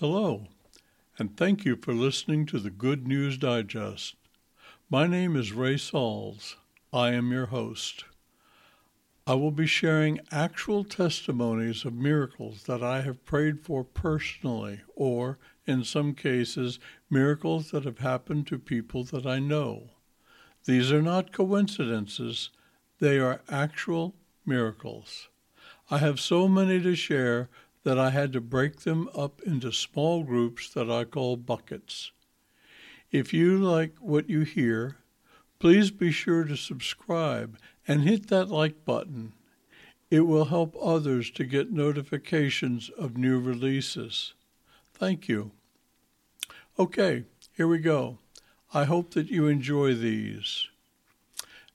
Hello, 0.00 0.48
and 1.20 1.36
thank 1.36 1.64
you 1.64 1.76
for 1.76 1.94
listening 1.94 2.46
to 2.46 2.58
the 2.58 2.68
Good 2.68 3.06
News 3.06 3.38
Digest. 3.38 4.16
My 4.90 5.06
name 5.06 5.36
is 5.36 5.52
Ray 5.52 5.76
Sauls. 5.76 6.56
I 6.92 7.12
am 7.12 7.30
your 7.30 7.46
host. 7.46 8.04
I 9.24 9.34
will 9.34 9.52
be 9.52 9.68
sharing 9.68 10.18
actual 10.32 10.82
testimonies 10.82 11.84
of 11.84 11.94
miracles 11.94 12.64
that 12.64 12.82
I 12.82 13.02
have 13.02 13.24
prayed 13.24 13.60
for 13.60 13.84
personally, 13.84 14.80
or, 14.96 15.38
in 15.64 15.84
some 15.84 16.12
cases, 16.12 16.80
miracles 17.08 17.70
that 17.70 17.84
have 17.84 17.98
happened 17.98 18.48
to 18.48 18.58
people 18.58 19.04
that 19.04 19.26
I 19.26 19.38
know. 19.38 19.90
These 20.64 20.90
are 20.90 21.02
not 21.02 21.32
coincidences, 21.32 22.50
they 22.98 23.20
are 23.20 23.42
actual 23.48 24.16
miracles. 24.44 25.28
I 25.88 25.98
have 25.98 26.18
so 26.18 26.48
many 26.48 26.80
to 26.82 26.96
share 26.96 27.48
that 27.84 27.98
I 27.98 28.10
had 28.10 28.32
to 28.32 28.40
break 28.40 28.80
them 28.80 29.08
up 29.14 29.40
into 29.42 29.70
small 29.70 30.24
groups 30.24 30.68
that 30.70 30.90
I 30.90 31.04
call 31.04 31.36
buckets. 31.36 32.10
If 33.12 33.32
you 33.32 33.58
like 33.58 33.96
what 34.00 34.28
you 34.28 34.40
hear, 34.40 34.96
please 35.60 35.90
be 35.90 36.10
sure 36.10 36.44
to 36.44 36.56
subscribe 36.56 37.58
and 37.86 38.02
hit 38.02 38.26
that 38.28 38.48
like 38.48 38.84
button. 38.84 39.34
It 40.10 40.22
will 40.22 40.46
help 40.46 40.76
others 40.80 41.30
to 41.32 41.44
get 41.44 41.72
notifications 41.72 42.90
of 42.98 43.16
new 43.16 43.38
releases. 43.38 44.34
Thank 44.92 45.28
you. 45.28 45.52
Okay, 46.78 47.24
here 47.56 47.68
we 47.68 47.78
go. 47.78 48.18
I 48.72 48.84
hope 48.84 49.12
that 49.12 49.30
you 49.30 49.46
enjoy 49.46 49.94
these. 49.94 50.68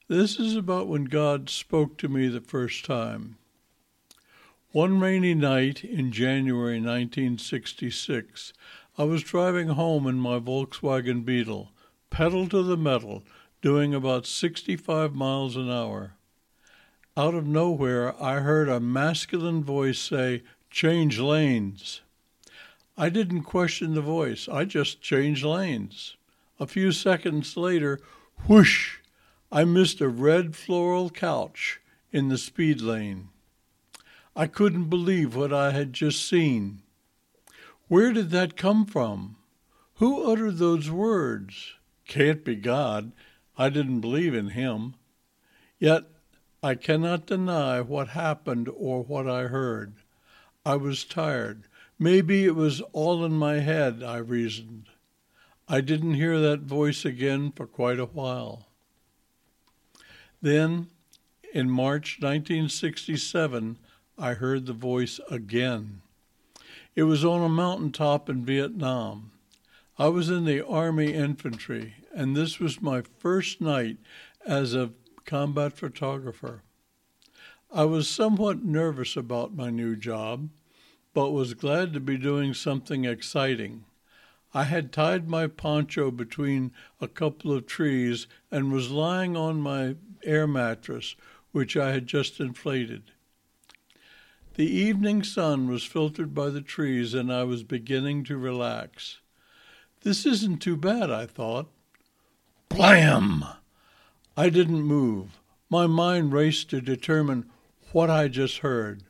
This 0.08 0.38
is 0.38 0.56
about 0.56 0.88
when 0.88 1.04
God 1.04 1.48
spoke 1.48 1.96
to 1.98 2.08
me 2.08 2.28
the 2.28 2.40
first 2.40 2.84
time. 2.84 3.38
One 4.72 5.00
rainy 5.00 5.34
night 5.34 5.82
in 5.82 6.12
January 6.12 6.80
1966, 6.80 8.52
I 8.96 9.02
was 9.02 9.24
driving 9.24 9.70
home 9.70 10.06
in 10.06 10.20
my 10.20 10.38
Volkswagen 10.38 11.24
Beetle, 11.24 11.72
pedal 12.08 12.48
to 12.50 12.62
the 12.62 12.76
metal, 12.76 13.24
doing 13.60 13.92
about 13.92 14.26
65 14.26 15.12
miles 15.12 15.56
an 15.56 15.68
hour. 15.68 16.12
Out 17.16 17.34
of 17.34 17.48
nowhere, 17.48 18.14
I 18.22 18.38
heard 18.38 18.68
a 18.68 18.78
masculine 18.78 19.64
voice 19.64 19.98
say, 19.98 20.44
Change 20.70 21.18
lanes. 21.18 22.02
I 22.96 23.08
didn't 23.08 23.42
question 23.42 23.94
the 23.94 24.00
voice, 24.00 24.48
I 24.48 24.66
just 24.66 25.02
changed 25.02 25.44
lanes. 25.44 26.14
A 26.60 26.68
few 26.68 26.92
seconds 26.92 27.56
later, 27.56 27.98
whoosh, 28.46 28.98
I 29.50 29.64
missed 29.64 30.00
a 30.00 30.08
red 30.08 30.54
floral 30.54 31.10
couch 31.10 31.80
in 32.12 32.28
the 32.28 32.38
speed 32.38 32.80
lane. 32.80 33.30
I 34.36 34.46
couldn't 34.46 34.90
believe 34.90 35.34
what 35.34 35.52
I 35.52 35.72
had 35.72 35.92
just 35.92 36.26
seen. 36.26 36.82
Where 37.88 38.12
did 38.12 38.30
that 38.30 38.56
come 38.56 38.86
from? 38.86 39.36
Who 39.96 40.30
uttered 40.30 40.58
those 40.58 40.90
words? 40.90 41.74
Can't 42.06 42.44
be 42.44 42.56
God. 42.56 43.12
I 43.58 43.68
didn't 43.68 44.00
believe 44.00 44.34
in 44.34 44.50
Him. 44.50 44.94
Yet 45.78 46.04
I 46.62 46.74
cannot 46.74 47.26
deny 47.26 47.80
what 47.80 48.08
happened 48.08 48.68
or 48.74 49.02
what 49.02 49.28
I 49.28 49.44
heard. 49.44 49.94
I 50.64 50.76
was 50.76 51.04
tired. 51.04 51.64
Maybe 51.98 52.44
it 52.44 52.54
was 52.54 52.80
all 52.92 53.24
in 53.24 53.32
my 53.32 53.54
head, 53.60 54.02
I 54.02 54.18
reasoned. 54.18 54.86
I 55.68 55.80
didn't 55.80 56.14
hear 56.14 56.40
that 56.40 56.60
voice 56.60 57.04
again 57.04 57.52
for 57.52 57.66
quite 57.66 57.98
a 57.98 58.06
while. 58.06 58.66
Then, 60.42 60.88
in 61.52 61.70
March 61.70 62.18
1967, 62.20 63.78
I 64.20 64.34
heard 64.34 64.66
the 64.66 64.74
voice 64.74 65.18
again. 65.30 66.02
It 66.94 67.04
was 67.04 67.24
on 67.24 67.42
a 67.42 67.48
mountain 67.48 67.90
top 67.90 68.28
in 68.28 68.44
Vietnam. 68.44 69.32
I 69.98 70.08
was 70.08 70.28
in 70.28 70.44
the 70.44 70.62
Army 70.62 71.14
infantry, 71.14 71.94
and 72.14 72.36
this 72.36 72.58
was 72.58 72.82
my 72.82 73.00
first 73.00 73.62
night 73.62 73.96
as 74.44 74.74
a 74.74 74.90
combat 75.24 75.72
photographer. 75.72 76.60
I 77.72 77.84
was 77.84 78.10
somewhat 78.10 78.62
nervous 78.62 79.16
about 79.16 79.56
my 79.56 79.70
new 79.70 79.96
job, 79.96 80.50
but 81.14 81.30
was 81.30 81.54
glad 81.54 81.94
to 81.94 82.00
be 82.00 82.18
doing 82.18 82.52
something 82.52 83.06
exciting. 83.06 83.86
I 84.52 84.64
had 84.64 84.92
tied 84.92 85.30
my 85.30 85.46
poncho 85.46 86.10
between 86.10 86.72
a 87.00 87.08
couple 87.08 87.52
of 87.52 87.66
trees 87.66 88.26
and 88.50 88.70
was 88.70 88.90
lying 88.90 89.34
on 89.34 89.62
my 89.62 89.96
air 90.22 90.46
mattress, 90.46 91.16
which 91.52 91.74
I 91.74 91.92
had 91.92 92.06
just 92.06 92.38
inflated. 92.38 93.12
The 94.54 94.66
evening 94.66 95.22
sun 95.22 95.68
was 95.68 95.84
filtered 95.84 96.34
by 96.34 96.50
the 96.50 96.60
trees, 96.60 97.14
and 97.14 97.32
I 97.32 97.44
was 97.44 97.62
beginning 97.62 98.24
to 98.24 98.36
relax. 98.36 99.20
This 100.02 100.26
isn't 100.26 100.58
too 100.58 100.76
bad, 100.76 101.10
I 101.10 101.26
thought. 101.26 101.70
Blam! 102.68 103.44
I 104.36 104.50
didn't 104.50 104.82
move. 104.82 105.38
My 105.68 105.86
mind 105.86 106.32
raced 106.32 106.68
to 106.70 106.80
determine 106.80 107.48
what 107.92 108.10
I 108.10 108.26
just 108.26 108.58
heard. 108.58 109.04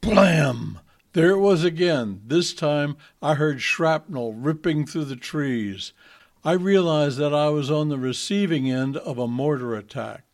Blam! 0.00 0.78
There 1.12 1.30
it 1.30 1.40
was 1.40 1.64
again. 1.64 2.22
This 2.24 2.54
time 2.54 2.96
I 3.20 3.34
heard 3.34 3.60
shrapnel 3.60 4.34
ripping 4.34 4.86
through 4.86 5.06
the 5.06 5.16
trees. 5.16 5.92
I 6.44 6.52
realized 6.52 7.18
that 7.18 7.34
I 7.34 7.48
was 7.48 7.70
on 7.70 7.88
the 7.88 7.98
receiving 7.98 8.70
end 8.70 8.96
of 8.96 9.18
a 9.18 9.26
mortar 9.26 9.74
attack. 9.74 10.24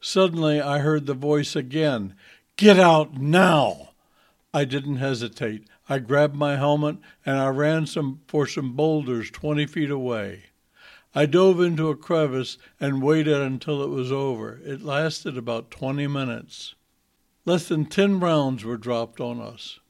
Suddenly 0.00 0.60
I 0.60 0.78
heard 0.78 1.04
the 1.04 1.14
voice 1.14 1.54
again 1.54 2.14
Get 2.56 2.78
out 2.78 3.20
now! 3.20 3.89
I 4.52 4.64
didn't 4.64 4.96
hesitate. 4.96 5.68
I 5.88 5.98
grabbed 5.98 6.34
my 6.34 6.56
helmet 6.56 6.96
and 7.24 7.38
I 7.38 7.48
ran 7.48 7.86
some, 7.86 8.20
for 8.26 8.46
some 8.46 8.74
boulders 8.74 9.30
20 9.30 9.66
feet 9.66 9.90
away. 9.90 10.44
I 11.14 11.26
dove 11.26 11.60
into 11.60 11.88
a 11.88 11.96
crevice 11.96 12.58
and 12.78 13.02
waited 13.02 13.40
until 13.40 13.82
it 13.82 13.88
was 13.88 14.10
over. 14.10 14.60
It 14.64 14.82
lasted 14.82 15.36
about 15.36 15.70
20 15.70 16.06
minutes. 16.06 16.74
Less 17.44 17.68
than 17.68 17.86
10 17.86 18.20
rounds 18.20 18.64
were 18.64 18.76
dropped 18.76 19.20
on 19.20 19.40
us. 19.40 19.80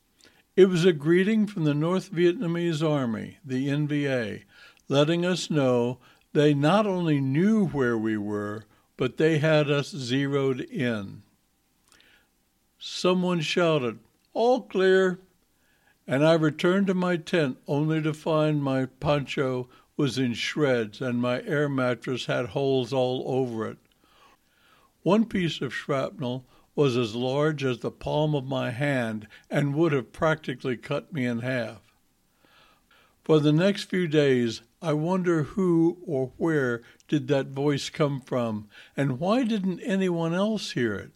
It 0.57 0.67
was 0.67 0.85
a 0.85 0.93
greeting 0.93 1.47
from 1.47 1.65
the 1.65 1.75
North 1.75 2.13
Vietnamese 2.13 2.83
Army, 2.87 3.39
the 3.45 3.69
NVA, 3.69 4.43
letting 4.89 5.25
us 5.25 5.51
know 5.51 5.99
they 6.33 6.55
not 6.55 6.87
only 6.87 7.21
knew 7.21 7.67
where 7.67 7.97
we 7.97 8.17
were, 8.17 8.65
but 8.97 9.17
they 9.17 9.39
had 9.39 9.71
us 9.71 9.89
zeroed 9.89 10.61
in. 10.61 11.23
Someone 12.79 13.41
shouted, 13.41 13.99
all 14.33 14.63
clear. 14.63 15.21
And 16.07 16.27
I 16.27 16.35
returned 16.35 16.87
to 16.89 16.95
my 16.95 17.17
tent 17.17 17.59
only 17.67 18.03
to 18.03 18.13
find 18.13 18.63
my 18.63 18.87
poncho 18.87 19.69
was 19.97 20.19
in 20.19 20.35
shreds 20.35 21.01
and 21.01 21.21
my 21.21 21.43
air 21.43 21.69
mattress 21.69 22.27
had 22.27 22.47
holes 22.47 22.93
all 22.93 23.23
over 23.27 23.69
it. 23.69 23.79
One 25.03 25.25
piece 25.25 25.61
of 25.61 25.75
shrapnel 25.75 26.47
was 26.75 26.97
as 26.97 27.15
large 27.15 27.65
as 27.65 27.79
the 27.79 27.91
palm 27.91 28.35
of 28.35 28.47
my 28.47 28.71
hand 28.71 29.29
and 29.51 29.75
would 29.75 29.93
have 29.93 30.13
practically 30.13 30.77
cut 30.77 31.13
me 31.13 31.27
in 31.27 31.41
half. 31.41 31.81
For 33.23 33.39
the 33.39 33.53
next 33.53 33.85
few 33.85 34.09
days, 34.09 34.63
I 34.83 34.95
wonder 34.95 35.43
who 35.43 35.99
or 36.07 36.33
where 36.39 36.83
did 37.07 37.29
that 37.29 37.49
voice 37.49 37.91
come 37.91 38.21
from, 38.21 38.69
and 38.97 39.21
why 39.21 39.45
didn't 39.45 39.81
anyone 39.81 40.33
else 40.33 40.73
hear 40.73 40.95
it? 40.95 41.13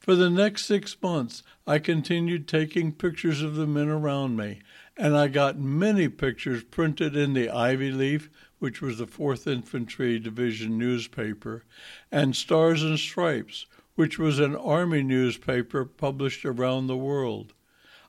For 0.00 0.14
the 0.14 0.30
next 0.30 0.64
six 0.64 0.96
months, 1.02 1.42
I 1.66 1.78
continued 1.78 2.48
taking 2.48 2.92
pictures 2.92 3.42
of 3.42 3.54
the 3.54 3.66
men 3.66 3.88
around 3.88 4.34
me, 4.34 4.60
and 4.96 5.14
I 5.14 5.28
got 5.28 5.58
many 5.58 6.08
pictures 6.08 6.64
printed 6.64 7.14
in 7.14 7.34
the 7.34 7.50
Ivy 7.50 7.92
Leaf, 7.92 8.30
which 8.58 8.80
was 8.80 8.96
the 8.96 9.06
4th 9.06 9.46
Infantry 9.46 10.18
Division 10.18 10.78
newspaper, 10.78 11.64
and 12.10 12.34
Stars 12.34 12.82
and 12.82 12.98
Stripes, 12.98 13.66
which 13.94 14.18
was 14.18 14.38
an 14.38 14.56
Army 14.56 15.02
newspaper 15.02 15.84
published 15.84 16.46
around 16.46 16.86
the 16.86 16.96
world. 16.96 17.52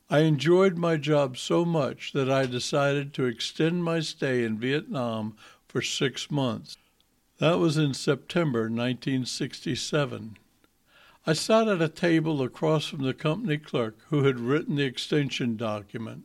I 0.10 0.20
enjoyed 0.20 0.78
my 0.78 0.96
job 0.96 1.38
so 1.38 1.66
much 1.66 2.14
that 2.14 2.32
I 2.32 2.46
decided 2.46 3.14
to 3.16 3.26
extend 3.26 3.84
my 3.84 4.00
stay 4.00 4.46
in 4.46 4.58
Vietnam 4.58 5.36
for 5.68 5.82
six 5.82 6.32
months. 6.32 6.78
That 7.40 7.60
was 7.60 7.78
in 7.78 7.94
September 7.94 8.70
1967. 8.70 10.38
I 11.26 11.34
sat 11.34 11.68
at 11.68 11.84
a 11.84 11.88
table 11.88 12.42
across 12.42 12.88
from 12.88 13.04
the 13.04 13.14
company 13.14 13.60
clerk 13.60 14.00
who 14.10 14.24
had 14.24 14.40
written 14.40 14.76
the 14.76 14.86
extension 14.86 15.56
document. 15.56 16.24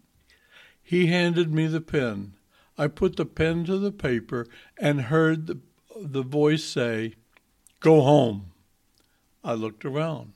He 0.82 1.08
handed 1.08 1.52
me 1.52 1.66
the 1.66 1.82
pen. 1.82 2.32
I 2.78 2.86
put 2.88 3.16
the 3.16 3.26
pen 3.26 3.64
to 3.66 3.78
the 3.78 3.92
paper 3.92 4.46
and 4.78 5.02
heard 5.02 5.46
the, 5.46 5.58
the 6.00 6.22
voice 6.22 6.64
say, 6.64 7.14
Go 7.80 8.00
home. 8.00 8.52
I 9.44 9.52
looked 9.52 9.84
around. 9.84 10.32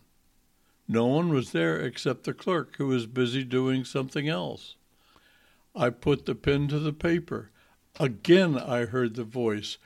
No 0.86 1.06
one 1.06 1.30
was 1.30 1.52
there 1.52 1.80
except 1.80 2.24
the 2.24 2.34
clerk, 2.34 2.76
who 2.76 2.88
was 2.88 3.06
busy 3.06 3.44
doing 3.44 3.84
something 3.84 4.28
else. 4.28 4.74
I 5.74 5.90
put 5.90 6.26
the 6.26 6.34
pen 6.34 6.68
to 6.68 6.78
the 6.78 6.92
paper. 6.92 7.50
Again, 7.98 8.58
I 8.58 8.84
heard 8.86 9.14
the 9.14 9.24
voice 9.24 9.78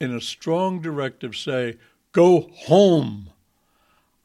in 0.00 0.14
a 0.14 0.20
strong 0.20 0.80
directive 0.80 1.36
say, 1.36 1.76
Go 2.12 2.48
home. 2.52 3.30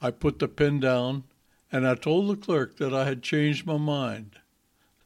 I 0.01 0.11
put 0.11 0.39
the 0.39 0.47
pen 0.47 0.79
down 0.79 1.25
and 1.71 1.87
I 1.87 1.95
told 1.95 2.29
the 2.29 2.35
clerk 2.35 2.77
that 2.77 2.93
I 2.93 3.05
had 3.05 3.21
changed 3.21 3.65
my 3.65 3.77
mind. 3.77 4.39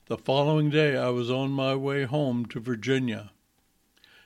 The 0.05 0.17
following 0.17 0.69
day, 0.69 0.95
I 0.97 1.09
was 1.09 1.31
on 1.31 1.51
my 1.51 1.75
way 1.75 2.03
home 2.03 2.45
to 2.47 2.59
Virginia. 2.59 3.31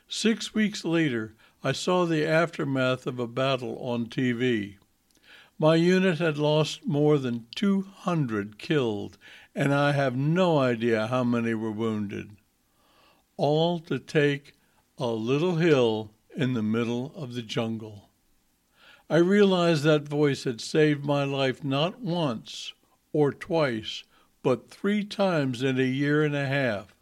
Six 0.10 0.54
weeks 0.54 0.84
later, 0.84 1.36
I 1.64 1.72
saw 1.72 2.06
the 2.06 2.26
aftermath 2.26 3.08
of 3.08 3.20
a 3.20 3.28
battle 3.28 3.78
on 3.80 4.08
TV. 4.08 4.76
My 5.60 5.76
unit 5.76 6.20
had 6.20 6.38
lost 6.38 6.86
more 6.86 7.18
than 7.18 7.48
200 7.56 8.60
killed, 8.60 9.18
and 9.56 9.74
I 9.74 9.94
have 9.94 10.16
no 10.16 10.60
idea 10.60 11.08
how 11.08 11.24
many 11.24 11.54
were 11.54 11.72
wounded. 11.72 12.32
All 13.38 13.80
to 13.82 14.00
take 14.00 14.54
a 14.98 15.08
little 15.08 15.56
hill 15.56 16.12
in 16.36 16.54
the 16.54 16.64
middle 16.64 17.12
of 17.16 17.34
the 17.34 17.42
jungle. 17.42 18.07
I 19.10 19.18
realized 19.18 19.84
that 19.84 20.04
voice 20.04 20.44
had 20.44 20.60
saved 20.60 21.06
my 21.06 21.24
life 21.24 21.64
not 21.64 22.02
once 22.02 22.74
or 23.14 23.32
twice, 23.32 24.04
but 24.44 24.70
three 24.70 25.06
times 25.06 25.64
in 25.64 25.80
a 25.80 25.84
year 25.84 26.24
and 26.24 26.36
a 26.36 26.46
half. 26.46 26.94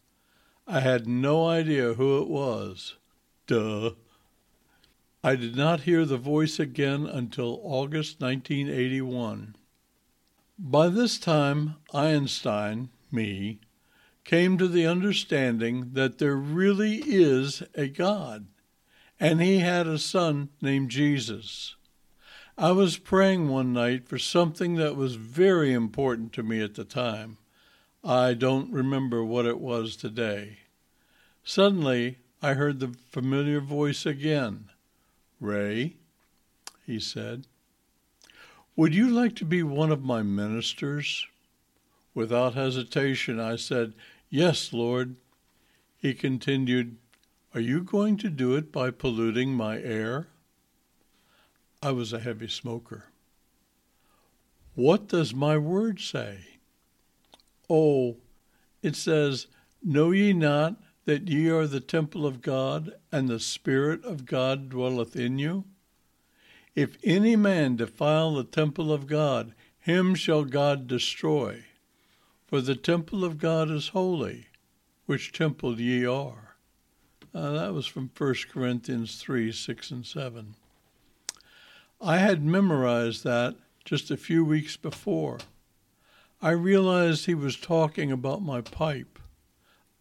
I 0.67 0.81
had 0.81 1.07
no 1.07 1.47
idea 1.47 1.95
who 1.95 2.21
it 2.21 2.27
was. 2.27 2.97
Duh. 3.47 3.91
I 5.23 5.35
did 5.35 5.55
not 5.55 5.81
hear 5.81 6.05
the 6.05 6.17
voice 6.17 6.59
again 6.59 7.07
until 7.07 7.59
August 7.63 8.21
1981. 8.21 9.55
By 10.59 10.89
this 10.89 11.17
time, 11.17 11.77
Einstein, 11.91 12.89
me, 13.11 13.59
came 14.23 14.59
to 14.59 14.67
the 14.67 14.85
understanding 14.85 15.93
that 15.93 16.19
there 16.19 16.35
really 16.35 16.97
is 16.97 17.63
a 17.73 17.87
God, 17.87 18.45
and 19.19 19.41
he 19.41 19.57
had 19.57 19.87
a 19.87 19.97
son 19.97 20.49
named 20.61 20.91
Jesus. 20.91 21.75
I 22.57 22.71
was 22.71 22.97
praying 22.97 23.49
one 23.49 23.73
night 23.73 24.07
for 24.07 24.17
something 24.17 24.75
that 24.75 24.95
was 24.95 25.15
very 25.15 25.73
important 25.73 26.31
to 26.33 26.43
me 26.43 26.61
at 26.61 26.75
the 26.75 26.85
time. 26.85 27.37
I 28.03 28.33
don't 28.33 28.71
remember 28.71 29.23
what 29.23 29.45
it 29.45 29.59
was 29.59 29.95
today. 29.95 30.59
Suddenly, 31.43 32.19
I 32.41 32.53
heard 32.53 32.79
the 32.79 32.95
familiar 33.09 33.59
voice 33.59 34.05
again. 34.05 34.69
Ray, 35.39 35.97
he 36.85 36.99
said, 36.99 37.45
would 38.77 38.93
you 38.93 39.09
like 39.09 39.35
to 39.37 39.45
be 39.45 39.63
one 39.63 39.89
of 39.89 40.03
my 40.03 40.21
ministers? 40.21 41.27
Without 42.13 42.55
hesitation, 42.55 43.39
I 43.39 43.55
said, 43.55 43.93
Yes, 44.29 44.73
Lord. 44.73 45.15
He 45.95 46.13
continued, 46.13 46.97
Are 47.53 47.61
you 47.61 47.81
going 47.81 48.17
to 48.17 48.29
do 48.29 48.53
it 48.55 48.73
by 48.73 48.91
polluting 48.91 49.53
my 49.53 49.79
air? 49.81 50.27
I 51.85 51.91
was 51.91 52.13
a 52.13 52.19
heavy 52.19 52.47
smoker. 52.47 53.03
What 54.73 55.07
does 55.07 55.35
my 55.35 55.55
word 55.55 55.99
say? 55.99 56.39
Oh, 57.69 58.17
it 58.81 58.95
says, 58.95 59.45
Know 59.83 60.09
ye 60.09 60.33
not 60.33 60.81
that 61.05 61.27
ye 61.27 61.47
are 61.47 61.67
the 61.67 61.79
temple 61.79 62.25
of 62.25 62.41
God, 62.41 62.93
and 63.11 63.29
the 63.29 63.39
Spirit 63.39 64.03
of 64.03 64.25
God 64.25 64.69
dwelleth 64.69 65.15
in 65.15 65.37
you? 65.37 65.65
If 66.73 66.97
any 67.03 67.35
man 67.35 67.75
defile 67.75 68.33
the 68.33 68.43
temple 68.43 68.91
of 68.91 69.05
God, 69.05 69.53
him 69.77 70.15
shall 70.15 70.43
God 70.43 70.87
destroy. 70.87 71.65
For 72.47 72.61
the 72.61 72.75
temple 72.75 73.23
of 73.23 73.37
God 73.37 73.69
is 73.69 73.89
holy, 73.89 74.47
which 75.05 75.31
temple 75.31 75.79
ye 75.79 76.03
are. 76.03 76.55
Uh, 77.31 77.51
that 77.51 77.75
was 77.75 77.85
from 77.85 78.09
1 78.17 78.35
Corinthians 78.51 79.17
3 79.17 79.51
6 79.51 79.91
and 79.91 80.03
7. 80.03 80.55
I 82.01 82.17
had 82.17 82.43
memorized 82.43 83.23
that 83.23 83.55
just 83.83 84.11
a 84.11 84.17
few 84.17 84.43
weeks 84.43 84.77
before. 84.77 85.39
I 86.41 86.51
realized 86.51 87.25
he 87.25 87.35
was 87.35 87.55
talking 87.55 88.11
about 88.11 88.41
my 88.41 88.61
pipe. 88.61 89.17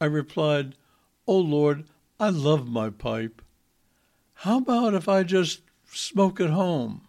I 0.01 0.07
replied, 0.07 0.75
Oh 1.27 1.39
Lord, 1.39 1.85
I 2.19 2.31
love 2.31 2.69
my 2.69 2.91
pipe. 2.91 3.41
How 4.39 4.59
about 4.59 4.95
if 4.95 5.09
I 5.09 5.23
just 5.23 5.63
smoke 5.91 6.41
at 6.41 6.51
home? 6.51 7.03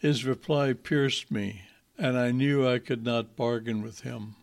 His 0.00 0.24
reply 0.24 0.74
pierced 0.74 1.30
me, 1.30 1.62
and 1.96 2.16
I 2.16 2.30
knew 2.30 2.68
I 2.68 2.78
could 2.78 3.04
not 3.04 3.34
bargain 3.34 3.82
with 3.82 4.02
him. 4.02 4.36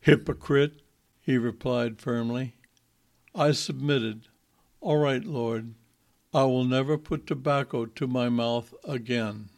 Hypocrite, 0.00 0.82
he 1.20 1.36
replied 1.36 1.98
firmly. 1.98 2.54
I 3.34 3.52
submitted. 3.52 4.28
All 4.80 4.98
right, 4.98 5.24
Lord. 5.24 5.74
I 6.34 6.44
will 6.44 6.64
never 6.64 6.98
put 6.98 7.26
tobacco 7.26 7.86
to 7.86 8.06
my 8.06 8.28
mouth 8.28 8.74
again. 8.84 9.48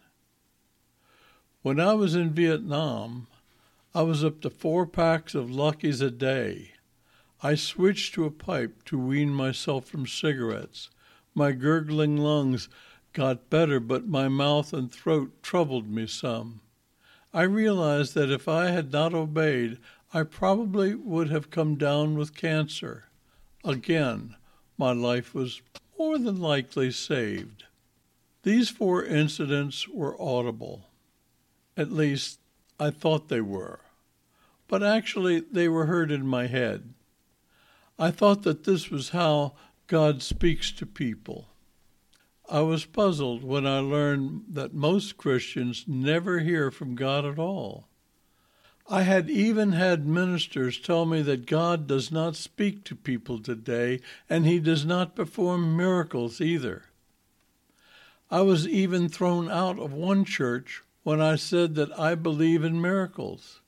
When 1.62 1.80
I 1.80 1.94
was 1.94 2.14
in 2.14 2.30
Vietnam, 2.30 3.26
I 3.92 4.02
was 4.02 4.22
up 4.22 4.40
to 4.42 4.50
four 4.50 4.86
packs 4.86 5.34
of 5.34 5.50
Luckies 5.50 6.00
a 6.00 6.12
day. 6.12 6.74
I 7.42 7.56
switched 7.56 8.14
to 8.14 8.24
a 8.24 8.30
pipe 8.30 8.84
to 8.84 8.98
wean 8.98 9.30
myself 9.30 9.86
from 9.86 10.06
cigarettes. 10.06 10.90
My 11.34 11.50
gurgling 11.50 12.16
lungs 12.16 12.68
got 13.14 13.50
better, 13.50 13.80
but 13.80 14.06
my 14.06 14.28
mouth 14.28 14.72
and 14.72 14.92
throat 14.92 15.42
troubled 15.42 15.90
me 15.90 16.06
some. 16.06 16.60
I 17.34 17.42
realized 17.42 18.14
that 18.14 18.30
if 18.30 18.46
I 18.46 18.66
had 18.66 18.92
not 18.92 19.12
obeyed, 19.12 19.78
I 20.14 20.22
probably 20.22 20.94
would 20.94 21.30
have 21.30 21.50
come 21.50 21.74
down 21.74 22.16
with 22.16 22.36
cancer. 22.36 23.06
Again, 23.64 24.36
my 24.78 24.92
life 24.92 25.34
was 25.34 25.62
more 26.00 26.16
than 26.16 26.40
likely 26.40 26.90
saved. 26.90 27.64
These 28.42 28.70
four 28.70 29.04
incidents 29.04 29.86
were 29.86 30.18
audible. 30.18 30.86
At 31.76 31.92
least, 31.92 32.40
I 32.78 32.88
thought 32.88 33.28
they 33.28 33.42
were. 33.42 33.80
But 34.66 34.82
actually, 34.82 35.40
they 35.40 35.68
were 35.68 35.84
heard 35.84 36.10
in 36.10 36.26
my 36.26 36.46
head. 36.46 36.94
I 37.98 38.10
thought 38.10 38.44
that 38.44 38.64
this 38.64 38.88
was 38.88 39.10
how 39.10 39.52
God 39.88 40.22
speaks 40.22 40.72
to 40.72 40.86
people. 40.86 41.48
I 42.48 42.60
was 42.60 42.86
puzzled 42.86 43.44
when 43.44 43.66
I 43.66 43.80
learned 43.80 44.44
that 44.48 44.72
most 44.72 45.18
Christians 45.18 45.84
never 45.86 46.38
hear 46.38 46.70
from 46.70 46.94
God 46.94 47.26
at 47.26 47.38
all. 47.38 47.89
I 48.92 49.02
had 49.02 49.30
even 49.30 49.70
had 49.70 50.04
ministers 50.04 50.76
tell 50.76 51.06
me 51.06 51.22
that 51.22 51.46
God 51.46 51.86
does 51.86 52.10
not 52.10 52.34
speak 52.34 52.82
to 52.84 52.96
people 52.96 53.38
today 53.38 54.00
and 54.28 54.44
he 54.44 54.58
does 54.58 54.84
not 54.84 55.14
perform 55.14 55.76
miracles 55.76 56.40
either. 56.40 56.86
I 58.32 58.40
was 58.40 58.66
even 58.66 59.08
thrown 59.08 59.48
out 59.48 59.78
of 59.78 59.92
one 59.92 60.24
church 60.24 60.82
when 61.04 61.20
I 61.20 61.36
said 61.36 61.76
that 61.76 61.96
I 61.96 62.16
believe 62.16 62.64
in 62.64 62.80
miracles. 62.80 63.60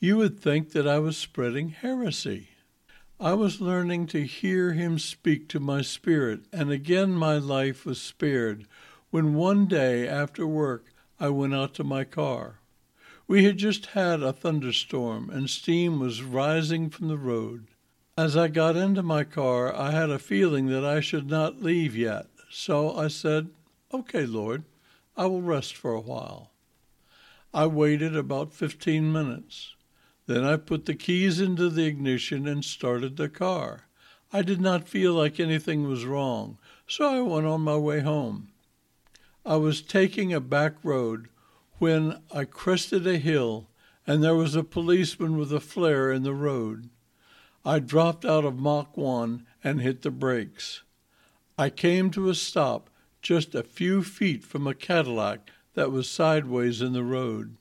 You 0.00 0.18
would 0.18 0.38
think 0.38 0.72
that 0.72 0.86
I 0.86 0.98
was 0.98 1.16
spreading 1.16 1.70
heresy. 1.70 2.50
I 3.18 3.32
was 3.32 3.62
learning 3.62 4.08
to 4.08 4.26
hear 4.26 4.74
him 4.74 4.98
speak 4.98 5.48
to 5.48 5.60
my 5.60 5.80
spirit, 5.80 6.40
and 6.52 6.70
again 6.70 7.12
my 7.12 7.38
life 7.38 7.86
was 7.86 8.02
spared 8.02 8.66
when 9.08 9.32
one 9.32 9.64
day 9.64 10.06
after 10.06 10.46
work 10.46 10.92
I 11.18 11.30
went 11.30 11.54
out 11.54 11.72
to 11.74 11.84
my 11.84 12.04
car. 12.04 12.60
We 13.28 13.44
had 13.44 13.58
just 13.58 13.86
had 13.86 14.22
a 14.22 14.32
thunderstorm, 14.32 15.30
and 15.30 15.50
steam 15.50 15.98
was 15.98 16.22
rising 16.22 16.90
from 16.90 17.08
the 17.08 17.18
road. 17.18 17.66
As 18.16 18.36
I 18.36 18.46
got 18.46 18.76
into 18.76 19.02
my 19.02 19.24
car, 19.24 19.74
I 19.74 19.90
had 19.90 20.10
a 20.10 20.18
feeling 20.18 20.66
that 20.66 20.84
I 20.84 21.00
should 21.00 21.28
not 21.28 21.60
leave 21.60 21.96
yet, 21.96 22.28
so 22.50 22.96
I 22.96 23.08
said, 23.08 23.50
Okay, 23.92 24.26
Lord, 24.26 24.64
I 25.16 25.26
will 25.26 25.42
rest 25.42 25.76
for 25.76 25.92
a 25.92 26.00
while. 26.00 26.52
I 27.52 27.66
waited 27.66 28.14
about 28.14 28.52
fifteen 28.52 29.12
minutes. 29.12 29.74
Then 30.26 30.44
I 30.44 30.56
put 30.56 30.86
the 30.86 30.94
keys 30.94 31.40
into 31.40 31.68
the 31.68 31.86
ignition 31.86 32.46
and 32.46 32.64
started 32.64 33.16
the 33.16 33.28
car. 33.28 33.88
I 34.32 34.42
did 34.42 34.60
not 34.60 34.88
feel 34.88 35.14
like 35.14 35.40
anything 35.40 35.88
was 35.88 36.04
wrong, 36.04 36.58
so 36.86 37.06
I 37.08 37.20
went 37.20 37.46
on 37.46 37.60
my 37.62 37.76
way 37.76 38.00
home. 38.00 38.48
I 39.44 39.56
was 39.56 39.82
taking 39.82 40.32
a 40.32 40.40
back 40.40 40.74
road 40.84 41.28
when 41.78 42.20
I 42.32 42.44
crested 42.44 43.06
a 43.06 43.18
hill 43.18 43.68
and 44.06 44.22
there 44.22 44.34
was 44.34 44.54
a 44.54 44.62
policeman 44.62 45.36
with 45.36 45.52
a 45.52 45.60
flare 45.60 46.10
in 46.10 46.22
the 46.22 46.34
road. 46.34 46.88
I 47.64 47.80
dropped 47.80 48.24
out 48.24 48.44
of 48.44 48.58
Mach 48.58 48.96
1 48.96 49.44
and 49.64 49.80
hit 49.80 50.02
the 50.02 50.10
brakes. 50.10 50.82
I 51.58 51.70
came 51.70 52.10
to 52.12 52.28
a 52.28 52.34
stop 52.34 52.90
just 53.20 53.54
a 53.54 53.62
few 53.62 54.02
feet 54.02 54.44
from 54.44 54.66
a 54.66 54.74
Cadillac 54.74 55.50
that 55.74 55.90
was 55.90 56.08
sideways 56.08 56.80
in 56.80 56.92
the 56.92 57.02
road. 57.02 57.56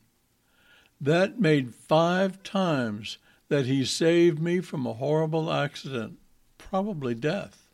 That 1.01 1.39
made 1.39 1.74
five 1.74 2.43
times 2.43 3.17
that 3.50 3.65
he 3.65 3.84
saved 3.84 4.39
me 4.39 4.60
from 4.62 4.86
a 4.86 4.93
horrible 4.93 5.51
accident, 5.51 6.19
probably 6.57 7.15
death. 7.15 7.67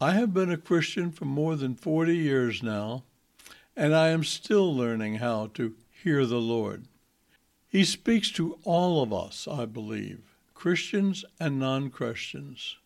I 0.00 0.12
have 0.12 0.34
been 0.34 0.50
a 0.50 0.56
Christian 0.56 1.12
for 1.12 1.24
more 1.24 1.54
than 1.54 1.76
40 1.76 2.16
years 2.16 2.62
now 2.62 3.04
and 3.76 3.94
I 3.94 4.08
am 4.08 4.24
still 4.24 4.74
learning 4.74 5.16
how 5.16 5.48
to 5.54 5.74
hear 5.90 6.26
the 6.26 6.40
Lord. 6.40 6.84
He 7.68 7.84
speaks 7.84 8.30
to 8.32 8.58
all 8.64 9.02
of 9.02 9.12
us, 9.12 9.48
I 9.48 9.64
believe, 9.64 10.36
Christians 10.54 11.24
and 11.40 11.58
non 11.58 11.90
Christians. 11.90 12.76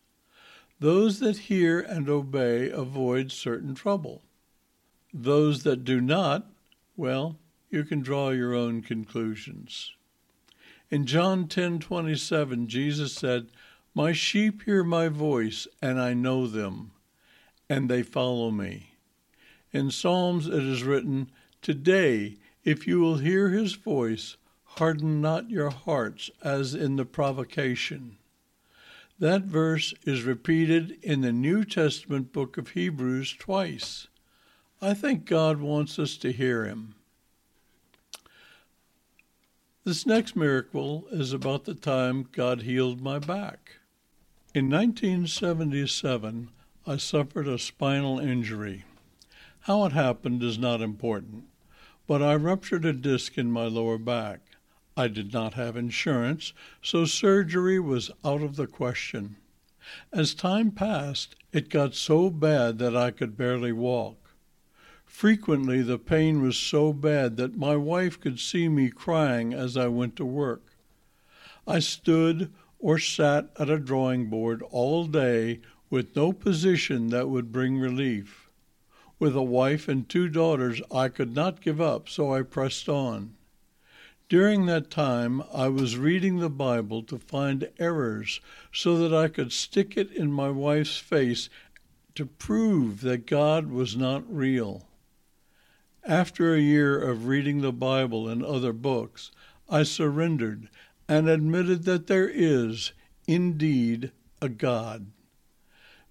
Those 0.79 1.19
that 1.19 1.37
hear 1.37 1.79
and 1.79 2.07
obey 2.07 2.69
avoid 2.69 3.31
certain 3.31 3.75
trouble. 3.75 4.23
Those 5.13 5.63
that 5.63 5.83
do 5.83 5.99
not, 5.99 6.49
well, 6.95 7.37
you 7.69 7.83
can 7.83 8.01
draw 8.01 8.29
your 8.29 8.53
own 8.53 8.81
conclusions. 8.81 9.93
In 10.89 11.05
John 11.05 11.47
10:27, 11.47 12.67
Jesus 12.67 13.13
said, 13.13 13.51
"My 13.93 14.13
sheep 14.13 14.63
hear 14.63 14.83
my 14.83 15.09
voice, 15.09 15.67
and 15.81 15.99
I 15.99 16.13
know 16.13 16.47
them, 16.47 16.91
and 17.67 17.89
they 17.89 18.03
follow 18.03 18.51
me." 18.51 18.86
In 19.77 19.91
Psalms 19.91 20.47
it 20.47 20.63
is 20.63 20.81
written, 20.81 21.29
"Today, 21.61 22.37
if 22.63 22.87
you 22.87 22.99
will 22.99 23.19
hear 23.19 23.49
his 23.49 23.73
voice, 23.73 24.35
harden 24.63 25.21
not 25.21 25.51
your 25.51 25.69
hearts 25.69 26.31
as 26.41 26.73
in 26.73 26.95
the 26.95 27.05
provocation." 27.05 28.17
That 29.19 29.43
verse 29.43 29.93
is 30.03 30.23
repeated 30.23 30.97
in 31.03 31.21
the 31.21 31.31
New 31.31 31.63
Testament 31.63 32.33
book 32.33 32.57
of 32.57 32.69
Hebrews 32.69 33.35
twice. 33.37 34.07
I 34.81 34.95
think 34.95 35.25
God 35.25 35.61
wants 35.61 35.99
us 35.99 36.17
to 36.17 36.31
hear 36.31 36.65
him. 36.65 36.95
This 39.83 40.07
next 40.07 40.35
miracle 40.35 41.07
is 41.11 41.33
about 41.33 41.65
the 41.65 41.75
time 41.75 42.29
God 42.31 42.63
healed 42.63 42.99
my 42.99 43.19
back. 43.19 43.77
In 44.55 44.69
1977, 44.69 46.49
I 46.87 46.97
suffered 46.97 47.47
a 47.47 47.59
spinal 47.59 48.17
injury. 48.17 48.83
How 49.67 49.83
it 49.83 49.91
happened 49.91 50.43
is 50.43 50.57
not 50.57 50.79
important, 50.79 51.43
but 52.07 52.21
I 52.21 52.35
ruptured 52.35 52.85
a 52.85 52.93
disc 52.93 53.37
in 53.37 53.51
my 53.51 53.65
lower 53.65 53.97
back. 53.97 54.39
I 54.95 55.09
did 55.09 55.33
not 55.33 55.55
have 55.55 55.75
insurance, 55.75 56.53
so 56.81 57.03
surgery 57.03 57.77
was 57.77 58.09
out 58.23 58.41
of 58.41 58.55
the 58.55 58.65
question. 58.65 59.35
As 60.13 60.33
time 60.33 60.71
passed, 60.71 61.35
it 61.51 61.67
got 61.67 61.95
so 61.95 62.29
bad 62.29 62.77
that 62.77 62.95
I 62.95 63.11
could 63.11 63.35
barely 63.35 63.73
walk. 63.73 64.29
Frequently 65.03 65.81
the 65.81 65.99
pain 65.99 66.41
was 66.41 66.55
so 66.55 66.93
bad 66.93 67.35
that 67.35 67.57
my 67.57 67.75
wife 67.75 68.17
could 68.21 68.39
see 68.39 68.69
me 68.69 68.89
crying 68.89 69.53
as 69.53 69.75
I 69.75 69.87
went 69.87 70.15
to 70.15 70.25
work. 70.25 70.77
I 71.67 71.79
stood 71.79 72.53
or 72.79 72.99
sat 72.99 73.49
at 73.59 73.69
a 73.69 73.79
drawing 73.79 74.29
board 74.29 74.63
all 74.71 75.07
day 75.07 75.59
with 75.89 76.15
no 76.15 76.31
position 76.31 77.09
that 77.09 77.27
would 77.27 77.51
bring 77.51 77.77
relief. 77.77 78.46
With 79.19 79.35
a 79.35 79.41
wife 79.41 79.87
and 79.87 80.07
two 80.07 80.29
daughters, 80.29 80.81
I 80.91 81.09
could 81.09 81.33
not 81.33 81.61
give 81.61 81.81
up, 81.81 82.07
so 82.07 82.33
I 82.33 82.43
pressed 82.43 82.87
on. 82.87 83.33
During 84.29 84.65
that 84.65 84.91
time, 84.91 85.41
I 85.53 85.69
was 85.69 85.97
reading 85.97 86.37
the 86.37 86.49
Bible 86.49 87.01
to 87.03 87.17
find 87.17 87.69
errors 87.79 88.41
so 88.71 88.97
that 88.97 89.15
I 89.15 89.27
could 89.27 89.51
stick 89.51 89.95
it 89.95 90.11
in 90.11 90.31
my 90.31 90.49
wife's 90.49 90.97
face 90.97 91.49
to 92.15 92.25
prove 92.25 93.01
that 93.01 93.25
God 93.25 93.71
was 93.71 93.95
not 93.95 94.23
real. 94.31 94.87
After 96.03 96.53
a 96.53 96.59
year 96.59 96.99
of 96.99 97.27
reading 97.27 97.61
the 97.61 97.73
Bible 97.73 98.27
and 98.27 98.43
other 98.43 98.73
books, 98.73 99.31
I 99.69 99.83
surrendered 99.83 100.69
and 101.07 101.27
admitted 101.27 101.83
that 101.83 102.07
there 102.07 102.29
is, 102.29 102.91
indeed, 103.27 104.11
a 104.41 104.49
God. 104.49 105.07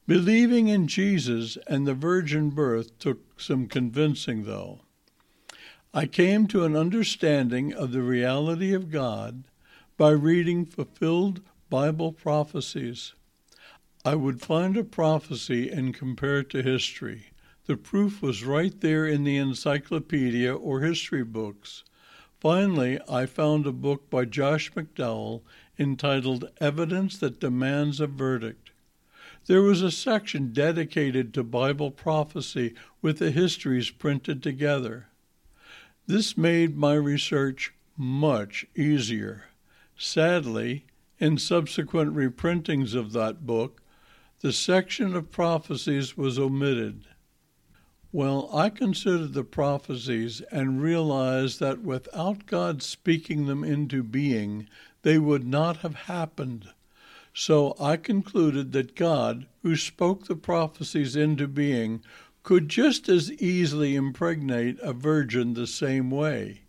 Believing 0.07 0.69
in 0.69 0.87
Jesus 0.87 1.59
and 1.67 1.85
the 1.85 1.95
virgin 1.95 2.51
birth 2.51 2.97
took 3.01 3.41
some 3.41 3.67
convincing, 3.67 4.45
though. 4.45 4.83
I 5.93 6.07
came 6.07 6.47
to 6.49 6.65
an 6.65 6.77
understanding 6.77 7.73
of 7.73 7.91
the 7.91 8.03
reality 8.03 8.73
of 8.73 8.91
God 8.91 9.45
by 9.97 10.11
reading 10.11 10.65
fulfilled 10.65 11.41
Bible 11.69 12.13
prophecies. 12.13 13.15
I 14.05 14.15
would 14.15 14.41
find 14.41 14.77
a 14.77 14.85
prophecy 14.85 15.69
and 15.71 15.93
compare 15.93 16.39
it 16.41 16.51
to 16.51 16.63
history. 16.63 17.33
The 17.65 17.77
proof 17.77 18.23
was 18.23 18.45
right 18.45 18.81
there 18.81 19.07
in 19.07 19.25
the 19.25 19.39
encyclopedia 19.39 20.55
or 20.55 20.83
history 20.83 21.25
books. 21.25 21.83
Finally, 22.39 23.01
I 23.09 23.27
found 23.27 23.67
a 23.67 23.73
book 23.73 24.09
by 24.09 24.25
Josh 24.25 24.71
McDowell 24.75 25.43
entitled 25.77 26.49
Evidence 26.61 27.19
That 27.19 27.41
Demands 27.41 28.01
a 28.01 28.07
Verdict. 28.07 28.66
There 29.47 29.63
was 29.63 29.81
a 29.81 29.93
section 29.93 30.53
dedicated 30.53 31.33
to 31.35 31.45
Bible 31.45 31.93
prophecy 31.93 32.75
with 33.01 33.19
the 33.19 33.31
histories 33.31 33.91
printed 33.91 34.43
together. 34.43 35.07
This 36.09 36.37
made 36.37 36.77
my 36.77 36.95
research 36.95 37.73
much 37.97 38.67
easier. 38.75 39.45
Sadly, 39.97 40.87
in 41.21 41.39
subsequent 41.39 42.15
reprintings 42.15 42.95
of 42.95 43.13
that 43.13 43.47
book, 43.47 43.83
the 44.41 44.53
section 44.53 45.15
of 45.15 45.31
prophecies 45.31 46.17
was 46.17 46.41
omitted. 46.41 47.05
Well, 48.11 48.51
I 48.53 48.69
considered 48.69 49.33
the 49.33 49.45
prophecies 49.45 50.41
and 50.51 50.83
realized 50.83 51.61
that 51.61 51.83
without 51.83 52.47
God 52.47 52.83
speaking 52.83 53.47
them 53.47 53.63
into 53.63 54.03
being, 54.03 54.69
they 55.03 55.19
would 55.19 55.47
not 55.47 55.79
have 55.79 55.95
happened. 55.95 56.71
So 57.39 57.77
I 57.79 57.99
concluded 57.99 58.73
that 58.73 58.97
God, 58.97 59.47
who 59.63 59.77
spoke 59.77 60.25
the 60.25 60.37
prophecies 60.37 61.15
into 61.15 61.47
being, 61.47 62.03
could 62.43 62.71
just 62.71 63.11
as 63.11 63.31
easily 63.31 63.95
impregnate 63.95 64.79
a 64.81 64.95
virgin 64.95 65.53
the 65.53 65.67
same 65.67 66.11
way. 66.11 66.63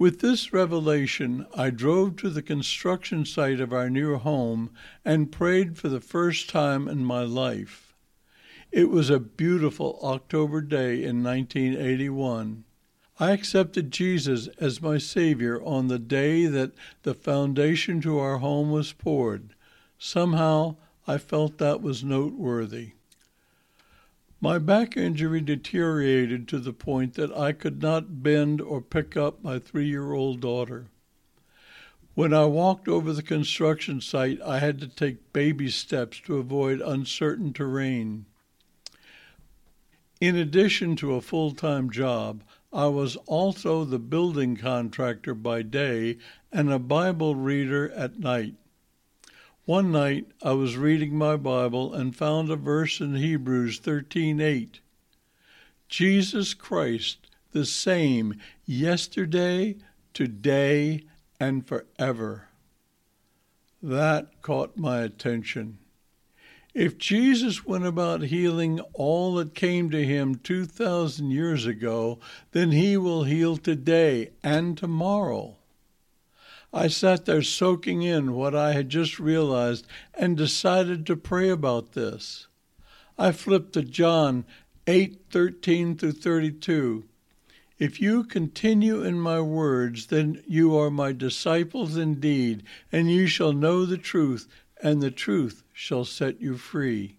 With 0.00 0.18
this 0.18 0.52
revelation, 0.52 1.46
I 1.54 1.70
drove 1.70 2.16
to 2.16 2.28
the 2.28 2.42
construction 2.42 3.24
site 3.24 3.60
of 3.60 3.72
our 3.72 3.88
new 3.88 4.16
home 4.16 4.70
and 5.04 5.30
prayed 5.30 5.78
for 5.78 5.88
the 5.88 6.00
first 6.00 6.50
time 6.50 6.88
in 6.88 7.04
my 7.04 7.22
life. 7.22 7.94
It 8.72 8.90
was 8.90 9.10
a 9.10 9.20
beautiful 9.20 10.00
October 10.02 10.60
day 10.60 11.04
in 11.04 11.22
1981. 11.22 12.64
I 13.20 13.30
accepted 13.30 13.92
Jesus 13.92 14.48
as 14.58 14.82
my 14.82 14.98
Savior 14.98 15.62
on 15.62 15.86
the 15.86 16.00
day 16.00 16.46
that 16.46 16.72
the 17.04 17.14
foundation 17.14 18.00
to 18.00 18.18
our 18.18 18.38
home 18.38 18.72
was 18.72 18.92
poured. 18.92 19.54
Somehow 20.02 20.76
I 21.06 21.18
felt 21.18 21.58
that 21.58 21.82
was 21.82 22.02
noteworthy. 22.02 22.92
My 24.40 24.58
back 24.58 24.96
injury 24.96 25.42
deteriorated 25.42 26.48
to 26.48 26.58
the 26.58 26.72
point 26.72 27.14
that 27.14 27.30
I 27.36 27.52
could 27.52 27.82
not 27.82 28.22
bend 28.22 28.62
or 28.62 28.80
pick 28.80 29.14
up 29.14 29.44
my 29.44 29.58
three 29.58 29.86
year 29.86 30.14
old 30.14 30.40
daughter. 30.40 30.86
When 32.14 32.32
I 32.32 32.46
walked 32.46 32.88
over 32.88 33.12
the 33.12 33.22
construction 33.22 34.00
site, 34.00 34.40
I 34.40 34.58
had 34.58 34.80
to 34.80 34.88
take 34.88 35.34
baby 35.34 35.68
steps 35.68 36.18
to 36.20 36.38
avoid 36.38 36.80
uncertain 36.80 37.52
terrain. 37.52 38.24
In 40.18 40.34
addition 40.34 40.96
to 40.96 41.14
a 41.14 41.20
full 41.20 41.52
time 41.52 41.90
job, 41.90 42.42
I 42.72 42.86
was 42.86 43.16
also 43.26 43.84
the 43.84 43.98
building 43.98 44.56
contractor 44.56 45.34
by 45.34 45.60
day 45.60 46.16
and 46.50 46.72
a 46.72 46.78
Bible 46.78 47.34
reader 47.34 47.90
at 47.90 48.18
night. 48.18 48.54
One 49.66 49.92
night 49.92 50.26
I 50.42 50.52
was 50.52 50.78
reading 50.78 51.14
my 51.16 51.36
Bible 51.36 51.92
and 51.92 52.16
found 52.16 52.50
a 52.50 52.56
verse 52.56 52.98
in 52.98 53.16
Hebrews 53.16 53.78
13:8. 53.78 54.80
Jesus 55.86 56.54
Christ 56.54 57.26
the 57.52 57.66
same 57.66 58.40
yesterday, 58.64 59.76
today, 60.14 61.04
and 61.38 61.66
forever. 61.66 62.48
That 63.82 64.40
caught 64.40 64.78
my 64.78 65.02
attention. 65.02 65.78
If 66.72 66.96
Jesus 66.96 67.66
went 67.66 67.84
about 67.84 68.22
healing 68.22 68.80
all 68.94 69.34
that 69.34 69.54
came 69.54 69.90
to 69.90 70.04
him 70.04 70.36
2,000 70.36 71.30
years 71.32 71.66
ago, 71.66 72.18
then 72.52 72.70
he 72.70 72.96
will 72.96 73.24
heal 73.24 73.58
today 73.58 74.30
and 74.42 74.78
tomorrow. 74.78 75.58
I 76.72 76.86
sat 76.86 77.26
there 77.26 77.42
soaking 77.42 78.02
in 78.02 78.34
what 78.34 78.54
I 78.54 78.72
had 78.72 78.88
just 78.88 79.18
realized 79.18 79.86
and 80.14 80.36
decided 80.36 81.04
to 81.06 81.16
pray 81.16 81.48
about 81.48 81.92
this. 81.92 82.46
I 83.18 83.32
flipped 83.32 83.72
to 83.72 83.82
John 83.82 84.44
8:13 84.86 85.96
through 85.96 86.12
32. 86.12 87.04
If 87.78 88.00
you 88.00 88.24
continue 88.24 89.02
in 89.02 89.18
my 89.18 89.40
words, 89.40 90.06
then 90.06 90.42
you 90.46 90.76
are 90.76 90.90
my 90.90 91.12
disciples 91.12 91.96
indeed, 91.96 92.62
and 92.92 93.10
you 93.10 93.26
shall 93.26 93.52
know 93.52 93.84
the 93.84 93.98
truth, 93.98 94.46
and 94.82 95.02
the 95.02 95.10
truth 95.10 95.64
shall 95.72 96.04
set 96.04 96.40
you 96.40 96.56
free. 96.56 97.16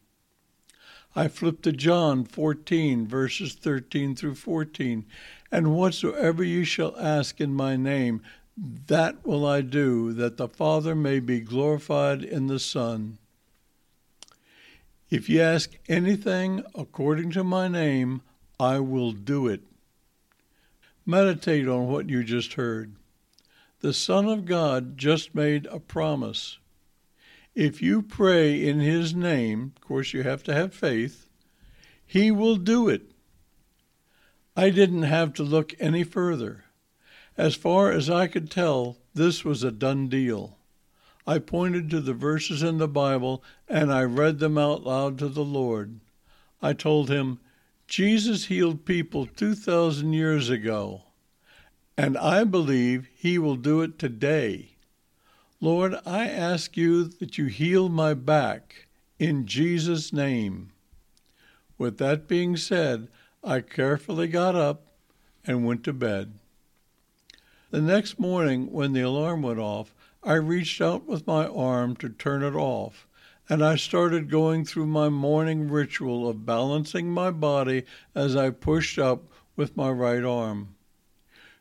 I 1.13 1.27
flip 1.27 1.62
to 1.63 1.74
John 1.74 2.24
14, 2.24 3.05
verses 3.05 3.53
13 3.53 4.15
through 4.15 4.36
14. 4.36 5.05
And 5.51 5.75
whatsoever 5.75 6.43
you 6.43 6.63
shall 6.63 6.96
ask 6.98 7.41
in 7.41 7.53
my 7.53 7.75
name, 7.75 8.22
that 8.58 9.25
will 9.25 9.46
I 9.46 9.62
do, 9.62 10.13
that 10.13 10.38
the 10.38 10.48
Father 10.48 10.96
may 10.96 11.20
be 11.20 11.39
glorified 11.39 12.24
in 12.24 12.48
the 12.48 12.60
Son. 12.60 13.17
If 15.10 15.29
you 15.29 15.41
ask 15.41 15.72
anything 15.89 16.63
according 16.75 17.31
to 17.31 17.43
my 17.43 17.67
name, 17.67 18.22
I 18.60 18.79
will 18.79 19.12
do 19.12 19.48
it. 19.48 19.62
Meditate 21.05 21.67
on 21.67 21.88
what 21.88 22.10
you 22.10 22.24
just 22.24 22.53
heard. 22.53 22.96
The 23.81 23.93
Son 23.93 24.27
of 24.27 24.46
God 24.46 24.98
just 24.98 25.34
made 25.34 25.65
a 25.65 25.79
promise. 25.79 26.60
If 27.55 27.81
you 27.81 28.01
pray 28.01 28.65
in 28.65 28.79
His 28.79 29.13
name, 29.13 29.74
of 29.75 29.81
course, 29.81 30.13
you 30.13 30.24
have 30.24 30.43
to 30.43 30.53
have 30.53 30.74
faith, 30.74 31.27
He 32.05 32.31
will 32.31 32.55
do 32.55 32.88
it. 32.88 33.12
I 34.55 34.70
didn't 34.70 35.03
have 35.03 35.34
to 35.34 35.43
look 35.43 35.74
any 35.79 36.03
further. 36.03 36.65
As 37.38 37.56
far 37.56 37.92
as 37.92 38.10
I 38.10 38.28
could 38.28 38.52
tell, 38.52 38.98
this 39.14 39.46
was 39.46 39.64
a 39.64 39.72
done 39.72 40.10
deal. 40.10 40.58
I 41.26 41.40
pointed 41.40 41.90
to 41.90 42.02
the 42.02 42.14
verses 42.14 42.64
in 42.64 42.78
the 42.78 42.88
Bible 42.88 43.44
and 43.68 43.92
I 43.92 44.04
read 44.04 44.40
them 44.40 44.58
out 44.58 44.84
loud 44.84 45.18
to 45.20 45.30
the 45.30 45.46
Lord. 45.46 46.00
I 46.62 46.74
told 46.74 47.10
him, 47.10 47.40
Jesus 47.88 48.46
healed 48.46 48.86
people 48.86 49.26
2,000 49.26 50.14
years 50.14 50.50
ago, 50.50 51.04
and 51.98 52.18
I 52.18 52.44
believe 52.44 53.10
he 53.14 53.38
will 53.38 53.56
do 53.56 53.82
it 53.82 54.00
today. 54.00 54.76
Lord, 55.60 55.96
I 56.06 56.28
ask 56.28 56.76
you 56.78 57.06
that 57.06 57.38
you 57.38 57.46
heal 57.46 57.90
my 57.90 58.14
back 58.14 58.88
in 59.20 59.46
Jesus' 59.46 60.12
name. 60.12 60.72
With 61.78 61.98
that 61.98 62.28
being 62.28 62.58
said, 62.58 63.10
I 63.44 63.62
carefully 63.62 64.28
got 64.28 64.56
up 64.56 64.88
and 65.46 65.66
went 65.66 65.84
to 65.84 65.94
bed. 65.94 66.34
The 67.72 67.82
next 67.82 68.20
morning, 68.20 68.70
when 68.70 68.92
the 68.92 69.00
alarm 69.00 69.44
went 69.44 69.60
off, 69.60 69.96
I 70.22 70.34
reached 70.34 70.82
out 70.82 71.08
with 71.08 71.25
my 71.25 71.48
arm 71.48 71.96
to 71.98 72.10
turn 72.10 72.44
it 72.44 72.54
off, 72.54 73.08
and 73.48 73.63
I 73.63 73.78
started 73.78 74.30
going 74.30 74.66
through 74.66 74.88
my 74.88 75.08
morning 75.08 75.70
ritual 75.70 76.28
of 76.28 76.46
balancing 76.46 77.10
my 77.10 77.32
body 77.32 77.84
as 78.13 78.36
I 78.36 78.50
pushed 78.50 79.00
up 79.00 79.24
with 79.56 79.78
my 79.78 79.90
right 79.90 80.24
arm. 80.24 80.75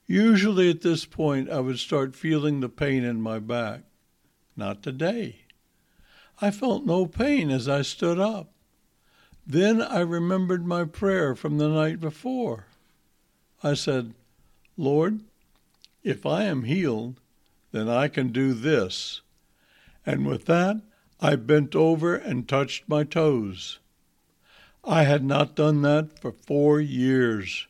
Usually 0.04 0.68
at 0.68 0.80
this 0.80 1.04
point, 1.04 1.48
I 1.48 1.60
would 1.60 1.78
start 1.78 2.16
feeling 2.16 2.58
the 2.58 2.68
pain 2.68 3.04
in 3.04 3.22
my 3.22 3.38
back. 3.38 3.82
Not 4.56 4.82
today. 4.82 5.42
I 6.40 6.50
felt 6.50 6.84
no 6.84 7.06
pain 7.06 7.52
as 7.52 7.68
I 7.68 7.82
stood 7.82 8.18
up. 8.18 8.50
Then 9.46 9.80
I 9.80 10.00
remembered 10.00 10.66
my 10.66 10.84
prayer 10.86 11.36
from 11.36 11.58
the 11.58 11.68
night 11.68 12.00
before. 12.00 12.66
I 13.62 13.74
said, 13.74 14.14
Lord, 14.76 15.20
if 16.02 16.24
I 16.24 16.44
am 16.44 16.64
healed, 16.64 17.20
then 17.72 17.88
I 17.88 18.08
can 18.08 18.28
do 18.28 18.52
this. 18.54 19.20
And 20.04 20.26
with 20.26 20.46
that, 20.46 20.80
I 21.20 21.36
bent 21.36 21.76
over 21.76 22.14
and 22.14 22.48
touched 22.48 22.88
my 22.88 23.04
toes. 23.04 23.78
I 24.82 25.02
had 25.02 25.24
not 25.24 25.54
done 25.54 25.82
that 25.82 26.18
for 26.18 26.32
four 26.32 26.80
years. 26.80 27.66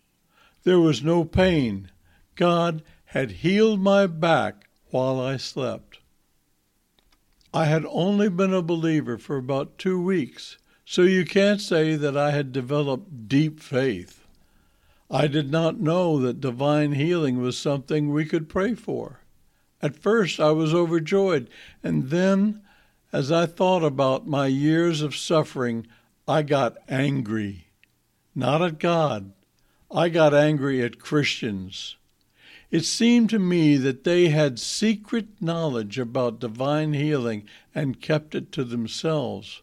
There 0.62 0.78
was 0.78 1.02
no 1.02 1.25
pain. 1.25 1.90
God 2.37 2.82
had 3.06 3.32
healed 3.32 3.80
my 3.80 4.06
back 4.06 4.68
while 4.90 5.20
I 5.20 5.37
slept. 5.37 5.99
I 7.52 7.64
had 7.64 7.84
only 7.88 8.28
been 8.28 8.54
a 8.54 8.62
believer 8.62 9.18
for 9.18 9.37
about 9.37 9.78
two 9.78 10.00
weeks, 10.00 10.56
so 10.84 11.02
you 11.02 11.25
can't 11.25 11.60
say 11.60 11.96
that 11.96 12.16
I 12.16 12.30
had 12.30 12.52
developed 12.52 13.26
deep 13.26 13.58
faith. 13.58 14.19
I 15.12 15.26
did 15.26 15.50
not 15.50 15.81
know 15.81 16.21
that 16.21 16.40
divine 16.40 16.93
healing 16.93 17.43
was 17.43 17.59
something 17.59 18.11
we 18.11 18.25
could 18.25 18.49
pray 18.49 18.75
for. 18.75 19.21
At 19.83 19.97
first 19.97 20.38
I 20.38 20.52
was 20.52 20.73
overjoyed, 20.73 21.50
and 21.83 22.11
then, 22.11 22.62
as 23.12 23.33
I 23.33 23.47
thought 23.47 23.83
about 23.83 24.29
my 24.29 24.47
years 24.47 25.02
of 25.02 25.17
suffering, 25.17 25.87
I 26.29 26.43
got 26.43 26.76
angry. 26.88 27.67
Not 28.37 28.62
at 28.62 28.79
God. 28.79 29.33
I 29.90 30.11
got 30.11 30.33
angry 30.33 30.81
at 30.81 31.00
Christians. 31.00 31.97
It 32.71 32.85
seemed 32.85 33.31
to 33.31 33.40
me 33.40 33.76
that 33.79 34.05
they 34.05 34.29
had 34.29 34.61
secret 34.61 35.26
knowledge 35.40 35.99
about 35.99 36.38
divine 36.38 36.93
healing 36.93 37.49
and 37.75 38.00
kept 38.00 38.37
it 38.37 38.52
to 38.52 38.62
themselves. 38.62 39.62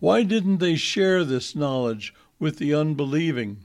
Why 0.00 0.24
didn't 0.24 0.58
they 0.58 0.74
share 0.74 1.22
this 1.24 1.54
knowledge 1.54 2.12
with 2.40 2.58
the 2.58 2.74
unbelieving? 2.74 3.63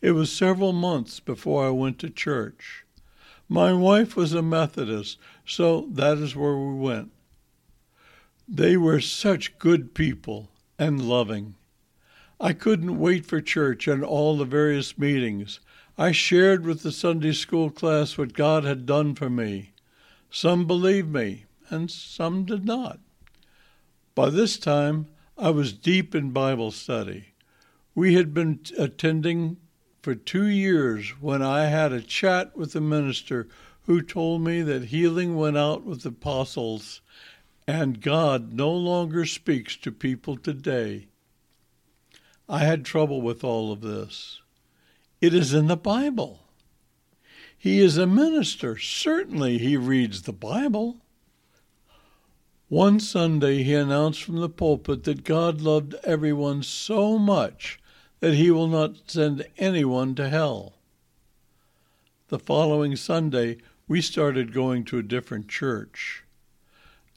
It 0.00 0.12
was 0.12 0.30
several 0.30 0.72
months 0.72 1.18
before 1.18 1.66
I 1.66 1.70
went 1.70 1.98
to 2.00 2.10
church. 2.10 2.84
My 3.48 3.72
wife 3.72 4.14
was 4.14 4.32
a 4.32 4.42
Methodist, 4.42 5.18
so 5.44 5.88
that 5.90 6.18
is 6.18 6.36
where 6.36 6.56
we 6.56 6.74
went. 6.74 7.10
They 8.46 8.76
were 8.76 9.00
such 9.00 9.58
good 9.58 9.94
people 9.94 10.50
and 10.78 11.08
loving. 11.08 11.56
I 12.40 12.52
couldn't 12.52 12.98
wait 12.98 13.26
for 13.26 13.40
church 13.40 13.88
and 13.88 14.04
all 14.04 14.36
the 14.36 14.44
various 14.44 14.96
meetings. 14.96 15.58
I 15.96 16.12
shared 16.12 16.64
with 16.64 16.82
the 16.82 16.92
Sunday 16.92 17.32
school 17.32 17.70
class 17.70 18.16
what 18.16 18.32
God 18.32 18.62
had 18.64 18.86
done 18.86 19.16
for 19.16 19.28
me. 19.28 19.72
Some 20.30 20.66
believed 20.66 21.12
me, 21.12 21.46
and 21.70 21.90
some 21.90 22.44
did 22.44 22.64
not. 22.64 23.00
By 24.14 24.30
this 24.30 24.58
time, 24.58 25.08
I 25.36 25.50
was 25.50 25.72
deep 25.72 26.14
in 26.14 26.30
Bible 26.30 26.70
study. 26.70 27.34
We 27.94 28.14
had 28.14 28.32
been 28.32 28.60
attending 28.78 29.56
for 30.02 30.14
two 30.14 30.46
years 30.46 31.10
when 31.20 31.42
I 31.42 31.66
had 31.66 31.92
a 31.92 32.00
chat 32.00 32.56
with 32.56 32.72
the 32.72 32.80
minister 32.80 33.48
who 33.82 34.00
told 34.02 34.42
me 34.42 34.62
that 34.62 34.86
healing 34.86 35.36
went 35.36 35.56
out 35.56 35.84
with 35.84 36.02
the 36.02 36.10
apostles 36.10 37.00
and 37.66 38.00
God 38.00 38.52
no 38.52 38.70
longer 38.70 39.26
speaks 39.26 39.76
to 39.76 39.92
people 39.92 40.36
today. 40.36 41.08
I 42.48 42.60
had 42.60 42.84
trouble 42.84 43.20
with 43.20 43.44
all 43.44 43.72
of 43.72 43.82
this. 43.82 44.40
It 45.20 45.34
is 45.34 45.52
in 45.52 45.66
the 45.66 45.76
Bible. 45.76 46.40
He 47.58 47.80
is 47.80 47.98
a 47.98 48.06
minister. 48.06 48.78
Certainly 48.78 49.58
he 49.58 49.76
reads 49.76 50.22
the 50.22 50.32
Bible. 50.32 50.98
One 52.68 53.00
Sunday 53.00 53.62
he 53.64 53.74
announced 53.74 54.22
from 54.22 54.36
the 54.36 54.48
pulpit 54.48 55.04
that 55.04 55.24
God 55.24 55.60
loved 55.60 55.94
everyone 56.04 56.62
so 56.62 57.18
much 57.18 57.80
that 58.20 58.34
he 58.34 58.50
will 58.50 58.66
not 58.66 58.96
send 59.06 59.46
anyone 59.58 60.14
to 60.16 60.28
hell. 60.28 60.74
The 62.28 62.38
following 62.38 62.96
Sunday, 62.96 63.58
we 63.86 64.02
started 64.02 64.52
going 64.52 64.84
to 64.84 64.98
a 64.98 65.02
different 65.02 65.48
church. 65.48 66.24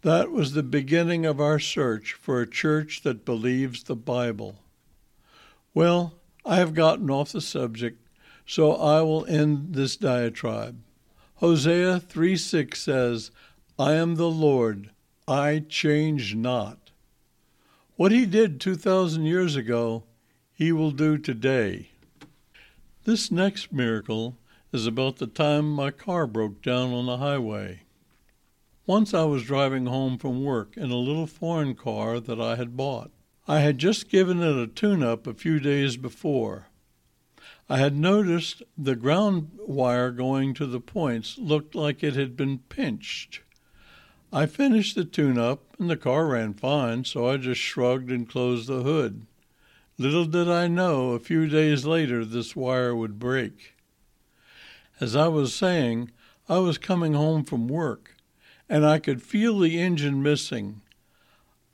That 0.04 0.32
was 0.32 0.54
the 0.54 0.64
beginning 0.64 1.26
of 1.26 1.40
our 1.40 1.60
search 1.60 2.14
for 2.14 2.42
a 2.42 2.50
church 2.50 3.02
that 3.04 3.26
believes 3.26 3.84
the 3.84 3.96
Bible. 3.96 4.56
Well, 5.74 6.14
I 6.46 6.56
have 6.56 6.74
gotten 6.74 7.10
off 7.10 7.32
the 7.32 7.42
subject, 7.42 8.00
so 8.46 8.74
I 8.74 9.02
will 9.02 9.26
end 9.26 9.76
this 9.76 9.96
diatribe. 9.96 10.80
Hosea 11.36 12.00
3 12.00 12.38
6 12.38 12.82
says, 12.82 13.32
I 13.78 13.94
am 13.94 14.16
the 14.16 14.30
Lord, 14.30 14.92
I 15.28 15.64
change 15.68 16.36
not. 16.36 16.92
What 17.96 18.12
he 18.12 18.26
did 18.26 18.60
2,000 18.60 19.26
years 19.26 19.56
ago, 19.56 20.04
he 20.62 20.72
will 20.72 20.92
do 20.92 21.18
today. 21.18 21.90
This 23.04 23.32
next 23.32 23.74
miracle 23.74 24.38
is 24.72 24.86
about 24.86 25.18
the 25.18 25.26
time 25.26 25.68
my 25.74 25.90
car 25.90 26.28
broke 26.28 26.62
down 26.62 26.94
on 26.94 27.08
the 27.08 27.18
highway. 27.18 27.82
Once 28.86 29.12
I 29.12 29.24
was 29.24 29.42
driving 29.42 29.88
home 29.88 30.20
from 30.20 30.44
work 30.44 30.78
in 30.78 30.92
a 30.92 30.98
little 30.98 31.26
foreign 31.26 31.74
car 31.74 32.20
that 32.20 32.40
I 32.40 32.58
had 32.58 32.78
bought. 32.78 33.10
I 33.48 33.62
had 33.62 33.80
just 33.80 34.08
given 34.08 34.40
it 34.44 34.56
a 34.56 34.68
tune 34.68 35.02
up 35.02 35.26
a 35.26 35.34
few 35.34 35.60
days 35.60 35.98
before. 35.98 36.68
I 37.68 37.80
had 37.80 37.98
noticed 37.98 38.62
the 38.78 38.96
ground 38.96 39.50
wire 39.66 40.12
going 40.12 40.54
to 40.54 40.68
the 40.68 40.80
points 40.80 41.40
looked 41.40 41.74
like 41.74 42.04
it 42.04 42.16
had 42.16 42.38
been 42.38 42.60
pinched. 42.70 43.42
I 44.32 44.46
finished 44.46 44.94
the 44.94 45.06
tune 45.06 45.40
up 45.40 45.64
and 45.80 45.90
the 45.90 45.98
car 45.98 46.28
ran 46.28 46.54
fine, 46.54 47.04
so 47.06 47.28
I 47.28 47.38
just 47.38 47.60
shrugged 47.60 48.12
and 48.12 48.30
closed 48.30 48.68
the 48.68 48.84
hood. 48.84 49.26
Little 50.02 50.26
did 50.26 50.50
I 50.50 50.68
know 50.68 51.12
a 51.12 51.20
few 51.20 51.46
days 51.46 51.86
later 51.86 52.26
this 52.26 52.56
wire 52.56 52.96
would 52.96 53.20
break. 53.20 53.76
As 55.00 55.16
I 55.16 55.28
was 55.28 55.54
saying, 55.54 56.10
I 56.50 56.58
was 56.58 56.80
coming 56.80 57.14
home 57.14 57.44
from 57.44 57.68
work, 57.68 58.16
and 58.68 58.84
I 58.84 58.98
could 58.98 59.22
feel 59.22 59.60
the 59.60 59.80
engine 59.80 60.24
missing. 60.24 60.82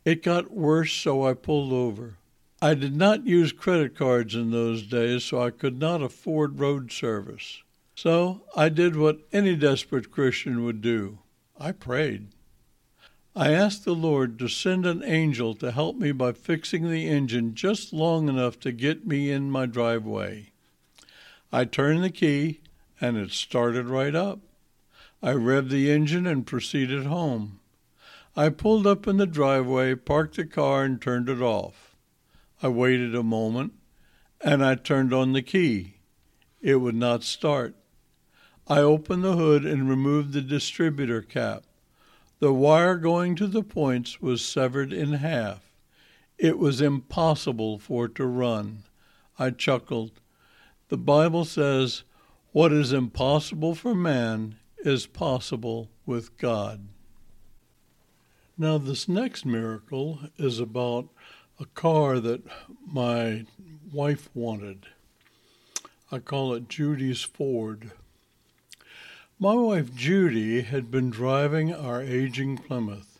It 0.03 0.23
got 0.23 0.51
worse, 0.51 0.91
so 0.91 1.25
I 1.25 1.35
pulled 1.35 1.71
over. 1.71 2.17
I 2.61 2.73
did 2.73 2.97
not 2.97 3.25
use 3.25 3.53
credit 3.53 3.95
cards 3.95 4.35
in 4.35 4.51
those 4.51 4.83
days, 4.83 5.23
so 5.23 5.41
I 5.41 5.49
could 5.49 5.79
not 5.79 6.01
afford 6.01 6.59
road 6.59 6.91
service. 6.91 7.63
So 7.95 8.41
I 8.57 8.67
did 8.67 8.97
what 8.97 9.21
any 9.31 9.55
desperate 9.55 10.11
Christian 10.11 10.65
would 10.65 10.81
do 10.81 11.19
I 11.57 11.71
prayed. 11.71 12.27
I 13.37 13.51
asked 13.51 13.85
the 13.85 13.93
Lord 13.93 14.39
to 14.39 14.47
send 14.47 14.87
an 14.87 15.03
angel 15.03 15.53
to 15.57 15.71
help 15.71 15.95
me 15.95 16.11
by 16.11 16.31
fixing 16.31 16.89
the 16.89 17.07
engine 17.07 17.53
just 17.53 17.93
long 17.93 18.29
enough 18.29 18.59
to 18.61 18.71
get 18.71 19.05
me 19.05 19.29
in 19.29 19.51
my 19.51 19.67
driveway. 19.67 20.49
I 21.51 21.65
turned 21.65 22.03
the 22.03 22.09
key 22.09 22.61
and 22.99 23.15
it 23.15 23.29
started 23.29 23.85
right 23.85 24.15
up. 24.15 24.39
I 25.21 25.33
revved 25.33 25.69
the 25.69 25.91
engine 25.91 26.25
and 26.25 26.47
proceeded 26.47 27.05
home. 27.05 27.59
I 28.35 28.49
pulled 28.49 28.87
up 28.87 29.05
in 29.05 29.17
the 29.17 29.27
driveway, 29.27 29.93
parked 29.93 30.37
the 30.37 30.45
car, 30.45 30.83
and 30.83 30.99
turned 30.99 31.29
it 31.29 31.39
off. 31.39 31.95
I 32.63 32.69
waited 32.69 33.13
a 33.13 33.21
moment 33.21 33.73
and 34.41 34.65
I 34.65 34.73
turned 34.73 35.13
on 35.13 35.33
the 35.33 35.43
key. 35.43 35.97
It 36.59 36.77
would 36.77 36.95
not 36.95 37.23
start. 37.23 37.75
I 38.67 38.79
opened 38.79 39.23
the 39.23 39.35
hood 39.35 39.63
and 39.63 39.87
removed 39.87 40.33
the 40.33 40.41
distributor 40.41 41.21
cap. 41.21 41.66
The 42.39 42.53
wire 42.53 42.97
going 42.97 43.35
to 43.37 43.47
the 43.47 43.63
points 43.63 44.21
was 44.21 44.45
severed 44.45 44.93
in 44.93 45.13
half. 45.13 45.71
It 46.37 46.59
was 46.59 46.81
impossible 46.81 47.79
for 47.79 48.05
it 48.05 48.15
to 48.15 48.25
run. 48.27 48.83
I 49.39 49.49
chuckled. 49.49 50.19
The 50.89 50.97
Bible 50.97 51.45
says, 51.45 52.03
What 52.51 52.71
is 52.71 52.93
impossible 52.93 53.73
for 53.73 53.95
man 53.95 54.57
is 54.77 55.07
possible 55.07 55.89
with 56.05 56.37
God. 56.37 56.87
Now, 58.55 58.77
this 58.77 59.07
next 59.07 59.45
miracle 59.45 60.19
is 60.37 60.59
about 60.59 61.09
a 61.59 61.65
car 61.65 62.19
that 62.19 62.43
my 62.85 63.45
wife 63.91 64.29
wanted. 64.35 64.85
I 66.11 66.19
call 66.19 66.53
it 66.53 66.69
Judy's 66.69 67.21
Ford. 67.21 67.91
My 69.39 69.53
wife 69.53 69.93
Judy 69.93 70.61
had 70.61 70.89
been 70.89 71.11
driving 71.11 71.71
our 71.71 72.01
aging 72.01 72.57
Plymouth. 72.57 73.19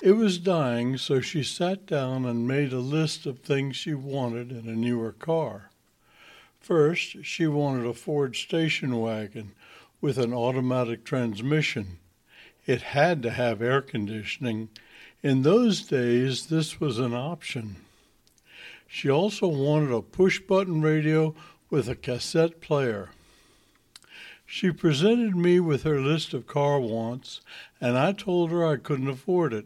It 0.00 0.12
was 0.12 0.38
dying, 0.38 0.96
so 0.96 1.20
she 1.20 1.42
sat 1.42 1.84
down 1.84 2.24
and 2.24 2.48
made 2.48 2.72
a 2.72 2.78
list 2.78 3.26
of 3.26 3.40
things 3.40 3.76
she 3.76 3.92
wanted 3.92 4.50
in 4.50 4.66
a 4.66 4.74
newer 4.74 5.12
car. 5.12 5.68
First, 6.58 7.26
she 7.26 7.46
wanted 7.46 7.84
a 7.84 7.92
Ford 7.92 8.34
station 8.34 8.98
wagon 8.98 9.52
with 10.00 10.16
an 10.16 10.32
automatic 10.32 11.04
transmission. 11.04 11.98
It 12.64 12.80
had 12.80 13.22
to 13.22 13.30
have 13.30 13.60
air 13.60 13.82
conditioning. 13.82 14.70
In 15.22 15.42
those 15.42 15.82
days, 15.82 16.46
this 16.46 16.80
was 16.80 16.98
an 16.98 17.12
option. 17.12 17.76
She 18.88 19.10
also 19.10 19.48
wanted 19.48 19.92
a 19.92 20.00
push 20.00 20.40
button 20.40 20.80
radio 20.80 21.34
with 21.68 21.90
a 21.90 21.94
cassette 21.94 22.62
player. 22.62 23.10
She 24.54 24.70
presented 24.70 25.34
me 25.34 25.60
with 25.60 25.84
her 25.84 25.98
list 25.98 26.34
of 26.34 26.46
car 26.46 26.78
wants, 26.78 27.40
and 27.80 27.96
I 27.96 28.12
told 28.12 28.50
her 28.50 28.66
I 28.66 28.76
couldn't 28.76 29.08
afford 29.08 29.54
it. 29.54 29.64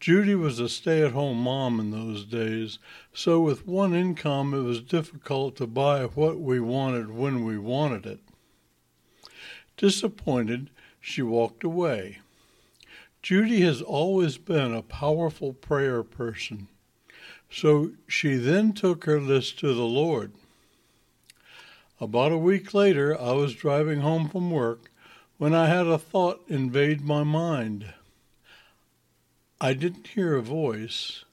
Judy 0.00 0.34
was 0.34 0.58
a 0.58 0.70
stay 0.70 1.02
at 1.02 1.12
home 1.12 1.42
mom 1.42 1.78
in 1.78 1.90
those 1.90 2.24
days, 2.24 2.78
so 3.12 3.42
with 3.42 3.66
one 3.66 3.94
income 3.94 4.54
it 4.54 4.62
was 4.62 4.80
difficult 4.80 5.56
to 5.56 5.66
buy 5.66 6.06
what 6.06 6.40
we 6.40 6.60
wanted 6.60 7.10
when 7.10 7.44
we 7.44 7.58
wanted 7.58 8.06
it. 8.06 8.20
Disappointed, 9.76 10.70
she 10.98 11.20
walked 11.20 11.62
away. 11.62 12.20
Judy 13.20 13.60
has 13.60 13.82
always 13.82 14.38
been 14.38 14.72
a 14.72 14.80
powerful 14.80 15.52
prayer 15.52 16.02
person, 16.02 16.68
so 17.50 17.90
she 18.08 18.36
then 18.36 18.72
took 18.72 19.04
her 19.04 19.20
list 19.20 19.58
to 19.58 19.74
the 19.74 19.84
Lord. 19.84 20.32
About 22.00 22.32
a 22.32 22.38
week 22.38 22.74
later, 22.74 23.18
I 23.20 23.32
was 23.32 23.54
driving 23.54 24.00
home 24.00 24.28
from 24.28 24.50
work 24.50 24.90
when 25.38 25.54
I 25.54 25.66
had 25.66 25.86
a 25.86 25.96
thought 25.96 26.42
invade 26.48 27.02
my 27.02 27.22
mind. 27.22 27.94
I 29.60 29.74
didn't 29.74 30.08
hear 30.08 30.34
a 30.34 30.42
voice, 30.42 31.24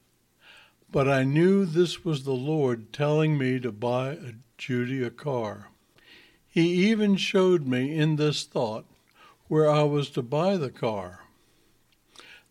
but 0.92 1.10
I 1.10 1.24
knew 1.24 1.66
this 1.66 2.06
was 2.06 2.24
the 2.24 2.34
Lord 2.34 2.94
telling 2.94 3.38
me 3.38 3.60
to 3.60 3.72
buy 3.72 4.12
a 4.12 4.34
Judy 4.58 5.02
a 5.04 5.10
car. 5.10 5.70
He 6.48 6.90
even 6.92 7.16
showed 7.16 7.66
me 7.66 7.96
in 7.98 8.18
this 8.18 8.44
thought 8.44 8.86
where 9.48 9.70
I 9.70 9.84
was 9.84 10.12
to 10.12 10.22
buy 10.22 10.58
the 10.58 10.70
car. 10.70 11.22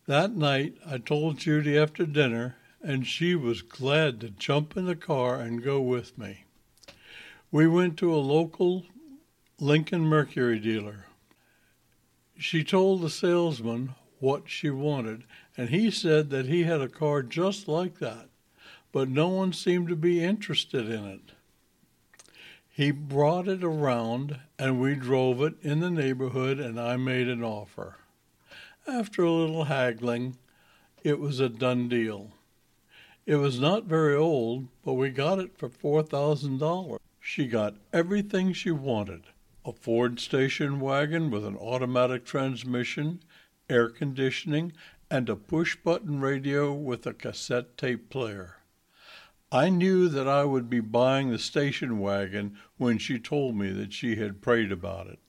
That 0.05 0.35
night, 0.35 0.75
I 0.85 0.97
told 0.97 1.37
Judy 1.37 1.77
after 1.77 2.05
dinner, 2.05 2.57
and 2.81 3.07
she 3.07 3.35
was 3.35 3.61
glad 3.61 4.19
to 4.19 4.29
jump 4.29 4.75
in 4.75 4.85
the 4.85 4.95
car 4.95 5.39
and 5.39 5.63
go 5.63 5.79
with 5.79 6.17
me. 6.17 6.43
We 7.53 7.67
went 7.67 7.97
to 7.97 8.13
a 8.13 8.15
local 8.15 8.85
Lincoln 9.59 10.03
Mercury 10.05 10.57
dealer. 10.57 11.07
She 12.37 12.63
told 12.63 13.01
the 13.01 13.09
salesman 13.09 13.93
what 14.19 14.49
she 14.49 14.69
wanted, 14.69 15.25
and 15.57 15.69
he 15.69 15.91
said 15.91 16.29
that 16.29 16.45
he 16.45 16.63
had 16.63 16.79
a 16.79 16.87
car 16.87 17.21
just 17.21 17.67
like 17.67 17.99
that, 17.99 18.29
but 18.93 19.09
no 19.09 19.27
one 19.27 19.51
seemed 19.51 19.89
to 19.89 19.97
be 19.97 20.23
interested 20.23 20.89
in 20.89 21.03
it. 21.03 21.33
He 22.69 22.91
brought 22.91 23.49
it 23.49 23.65
around, 23.65 24.39
and 24.57 24.79
we 24.79 24.95
drove 24.95 25.41
it 25.41 25.55
in 25.61 25.81
the 25.81 25.91
neighborhood, 25.91 26.57
and 26.57 26.79
I 26.79 26.95
made 26.95 27.27
an 27.27 27.43
offer. 27.43 27.97
After 28.87 29.23
a 29.23 29.31
little 29.31 29.65
haggling, 29.65 30.37
it 31.03 31.19
was 31.19 31.41
a 31.41 31.49
done 31.49 31.89
deal. 31.89 32.31
It 33.25 33.35
was 33.35 33.59
not 33.59 33.83
very 33.83 34.15
old, 34.15 34.67
but 34.85 34.93
we 34.93 35.09
got 35.09 35.39
it 35.39 35.57
for 35.57 35.67
$4,000. 35.67 36.97
She 37.23 37.45
got 37.45 37.77
everything 37.93 38.51
she 38.51 38.71
wanted 38.71 39.27
a 39.63 39.71
Ford 39.71 40.19
station 40.19 40.79
wagon 40.79 41.29
with 41.29 41.45
an 41.45 41.55
automatic 41.55 42.25
transmission, 42.25 43.21
air 43.69 43.89
conditioning, 43.89 44.73
and 45.09 45.29
a 45.29 45.35
push 45.35 45.75
button 45.75 46.19
radio 46.19 46.73
with 46.73 47.05
a 47.05 47.13
cassette 47.13 47.77
tape 47.77 48.09
player. 48.09 48.57
I 49.51 49.69
knew 49.69 50.07
that 50.09 50.27
I 50.27 50.45
would 50.45 50.67
be 50.67 50.79
buying 50.79 51.29
the 51.29 51.37
station 51.37 51.99
wagon 51.99 52.57
when 52.77 52.97
she 52.97 53.19
told 53.19 53.55
me 53.55 53.71
that 53.71 53.93
she 53.93 54.15
had 54.15 54.41
prayed 54.41 54.71
about 54.71 55.05
it. 55.05 55.19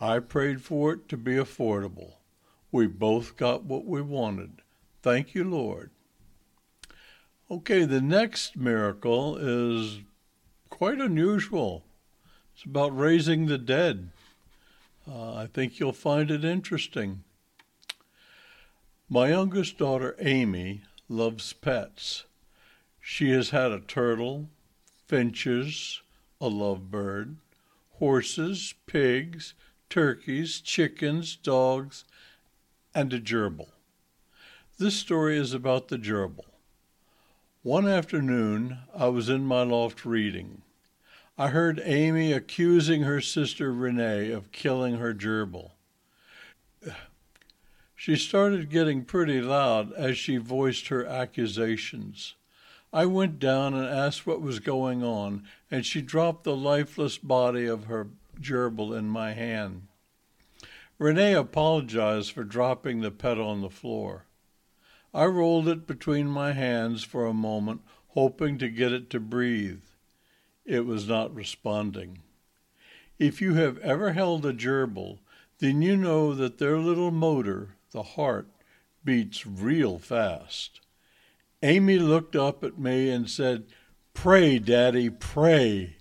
I 0.00 0.18
prayed 0.18 0.60
for 0.60 0.94
it 0.94 1.08
to 1.10 1.16
be 1.16 1.34
affordable. 1.34 2.14
We 2.72 2.88
both 2.88 3.36
got 3.36 3.62
what 3.62 3.84
we 3.84 4.02
wanted. 4.02 4.62
Thank 5.02 5.34
you, 5.34 5.44
Lord. 5.44 5.90
Okay, 7.48 7.84
the 7.84 8.00
next 8.00 8.56
miracle 8.56 9.36
is 9.36 10.00
quite 10.72 10.98
unusual. 10.98 11.84
It's 12.54 12.64
about 12.64 12.98
raising 12.98 13.44
the 13.44 13.58
dead. 13.58 14.08
Uh, 15.06 15.34
I 15.34 15.46
think 15.46 15.78
you'll 15.78 15.92
find 15.92 16.30
it 16.30 16.46
interesting. 16.46 17.24
My 19.06 19.28
youngest 19.28 19.76
daughter, 19.76 20.16
Amy, 20.18 20.80
loves 21.10 21.52
pets. 21.52 22.24
She 23.02 23.32
has 23.32 23.50
had 23.50 23.70
a 23.70 23.80
turtle, 23.80 24.48
finches, 25.06 26.00
a 26.40 26.48
lovebird, 26.48 27.36
horses, 27.98 28.72
pigs, 28.86 29.52
turkeys, 29.90 30.58
chickens, 30.58 31.36
dogs, 31.36 32.04
and 32.94 33.12
a 33.12 33.20
gerbil. 33.20 33.68
This 34.78 34.96
story 34.96 35.36
is 35.36 35.52
about 35.52 35.88
the 35.88 35.98
gerbil. 35.98 36.46
One 37.64 37.86
afternoon, 37.86 38.78
I 38.92 39.06
was 39.06 39.28
in 39.28 39.44
my 39.44 39.62
loft 39.62 40.04
reading. 40.04 40.62
I 41.38 41.50
heard 41.50 41.80
Amy 41.84 42.32
accusing 42.32 43.02
her 43.02 43.20
sister 43.20 43.72
Renee 43.72 44.32
of 44.32 44.50
killing 44.50 44.96
her 44.96 45.14
gerbil. 45.14 45.70
She 47.94 48.16
started 48.16 48.68
getting 48.68 49.04
pretty 49.04 49.40
loud 49.40 49.92
as 49.92 50.18
she 50.18 50.38
voiced 50.38 50.88
her 50.88 51.06
accusations. 51.06 52.34
I 52.92 53.06
went 53.06 53.38
down 53.38 53.74
and 53.74 53.86
asked 53.86 54.26
what 54.26 54.42
was 54.42 54.58
going 54.58 55.04
on, 55.04 55.44
and 55.70 55.86
she 55.86 56.02
dropped 56.02 56.42
the 56.42 56.56
lifeless 56.56 57.16
body 57.16 57.66
of 57.66 57.84
her 57.84 58.08
gerbil 58.40 58.92
in 58.92 59.06
my 59.06 59.34
hand. 59.34 59.86
Renee 60.98 61.34
apologized 61.34 62.32
for 62.32 62.42
dropping 62.42 63.02
the 63.02 63.12
pet 63.12 63.38
on 63.38 63.60
the 63.60 63.70
floor. 63.70 64.24
I 65.14 65.26
rolled 65.26 65.68
it 65.68 65.86
between 65.86 66.26
my 66.26 66.52
hands 66.52 67.04
for 67.04 67.26
a 67.26 67.34
moment, 67.34 67.82
hoping 68.08 68.56
to 68.58 68.68
get 68.70 68.92
it 68.92 69.10
to 69.10 69.20
breathe. 69.20 69.82
It 70.64 70.86
was 70.86 71.06
not 71.06 71.34
responding. 71.34 72.20
If 73.18 73.42
you 73.42 73.54
have 73.54 73.76
ever 73.78 74.12
held 74.12 74.46
a 74.46 74.54
gerbil, 74.54 75.18
then 75.58 75.82
you 75.82 75.96
know 75.96 76.34
that 76.34 76.56
their 76.56 76.78
little 76.78 77.10
motor, 77.10 77.76
the 77.90 78.02
heart, 78.02 78.48
beats 79.04 79.46
real 79.46 79.98
fast. 79.98 80.80
Amy 81.62 81.98
looked 81.98 82.34
up 82.34 82.64
at 82.64 82.78
me 82.78 83.10
and 83.10 83.28
said, 83.28 83.64
Pray, 84.14 84.58
Daddy, 84.58 85.10
pray. 85.10 85.96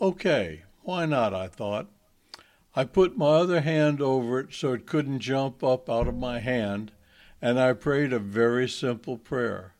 Okay, 0.00 0.64
why 0.82 1.06
not? 1.06 1.32
I 1.32 1.48
thought. 1.48 1.88
I 2.76 2.84
put 2.84 3.16
my 3.16 3.26
other 3.26 3.62
hand 3.62 4.00
over 4.00 4.38
it 4.40 4.52
so 4.52 4.72
it 4.74 4.86
couldn't 4.86 5.20
jump 5.20 5.64
up 5.64 5.88
out 5.88 6.06
of 6.06 6.16
my 6.16 6.38
hand 6.38 6.92
and 7.42 7.58
I 7.58 7.72
prayed 7.72 8.12
a 8.12 8.18
very 8.18 8.68
simple 8.68 9.16
prayer. 9.16 9.74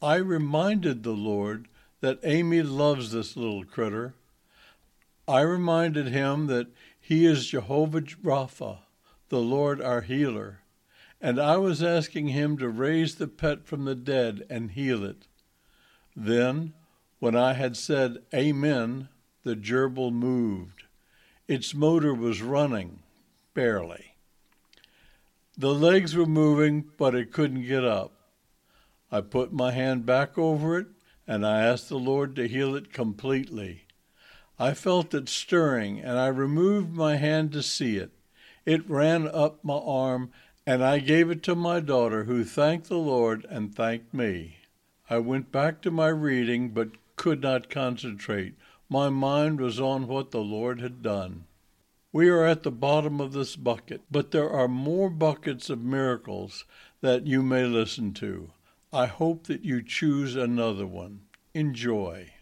I 0.00 0.16
reminded 0.16 1.02
the 1.02 1.12
Lord 1.12 1.68
that 2.00 2.20
Amy 2.22 2.62
loves 2.62 3.10
this 3.10 3.36
little 3.36 3.64
critter. 3.64 4.14
I 5.26 5.40
reminded 5.40 6.08
him 6.08 6.46
that 6.48 6.68
he 7.00 7.24
is 7.24 7.46
Jehovah 7.46 8.02
Rapha, 8.02 8.78
the 9.30 9.40
Lord 9.40 9.80
our 9.80 10.02
healer, 10.02 10.60
and 11.20 11.40
I 11.40 11.56
was 11.56 11.82
asking 11.82 12.28
him 12.28 12.58
to 12.58 12.68
raise 12.68 13.14
the 13.14 13.28
pet 13.28 13.64
from 13.64 13.84
the 13.84 13.94
dead 13.94 14.44
and 14.50 14.72
heal 14.72 15.04
it. 15.04 15.26
Then, 16.14 16.74
when 17.18 17.34
I 17.34 17.54
had 17.54 17.76
said 17.76 18.18
Amen, 18.34 19.08
the 19.42 19.56
gerbil 19.56 20.12
moved. 20.12 20.84
Its 21.48 21.74
motor 21.74 22.14
was 22.14 22.42
running, 22.42 23.02
barely. 23.54 24.13
The 25.56 25.72
legs 25.72 26.16
were 26.16 26.26
moving, 26.26 26.90
but 26.96 27.14
it 27.14 27.32
couldn't 27.32 27.66
get 27.66 27.84
up. 27.84 28.12
I 29.12 29.20
put 29.20 29.52
my 29.52 29.70
hand 29.70 30.04
back 30.04 30.36
over 30.36 30.76
it 30.78 30.88
and 31.28 31.46
I 31.46 31.62
asked 31.62 31.88
the 31.88 31.98
Lord 31.98 32.34
to 32.36 32.48
heal 32.48 32.74
it 32.74 32.92
completely. 32.92 33.82
I 34.58 34.74
felt 34.74 35.14
it 35.14 35.28
stirring 35.28 36.00
and 36.00 36.18
I 36.18 36.26
removed 36.26 36.92
my 36.92 37.16
hand 37.16 37.52
to 37.52 37.62
see 37.62 37.96
it. 37.96 38.10
It 38.66 38.88
ran 38.90 39.28
up 39.28 39.64
my 39.64 39.74
arm 39.76 40.32
and 40.66 40.82
I 40.82 40.98
gave 40.98 41.30
it 41.30 41.42
to 41.44 41.54
my 41.54 41.78
daughter, 41.78 42.24
who 42.24 42.42
thanked 42.42 42.88
the 42.88 42.96
Lord 42.96 43.46
and 43.48 43.72
thanked 43.72 44.12
me. 44.12 44.56
I 45.08 45.18
went 45.18 45.52
back 45.52 45.82
to 45.82 45.90
my 45.90 46.08
reading 46.08 46.70
but 46.70 46.90
could 47.14 47.42
not 47.42 47.70
concentrate. 47.70 48.54
My 48.88 49.08
mind 49.08 49.60
was 49.60 49.78
on 49.78 50.08
what 50.08 50.32
the 50.32 50.40
Lord 50.40 50.80
had 50.80 51.02
done. 51.02 51.44
We 52.14 52.28
are 52.28 52.44
at 52.44 52.62
the 52.62 52.70
bottom 52.70 53.20
of 53.20 53.32
this 53.32 53.56
bucket, 53.56 54.02
but 54.08 54.30
there 54.30 54.48
are 54.48 54.68
more 54.68 55.10
buckets 55.10 55.68
of 55.68 55.82
miracles 55.82 56.64
that 57.00 57.26
you 57.26 57.42
may 57.42 57.64
listen 57.64 58.12
to. 58.14 58.52
I 58.92 59.06
hope 59.06 59.48
that 59.48 59.64
you 59.64 59.82
choose 59.82 60.36
another 60.36 60.86
one. 60.86 61.22
Enjoy. 61.54 62.33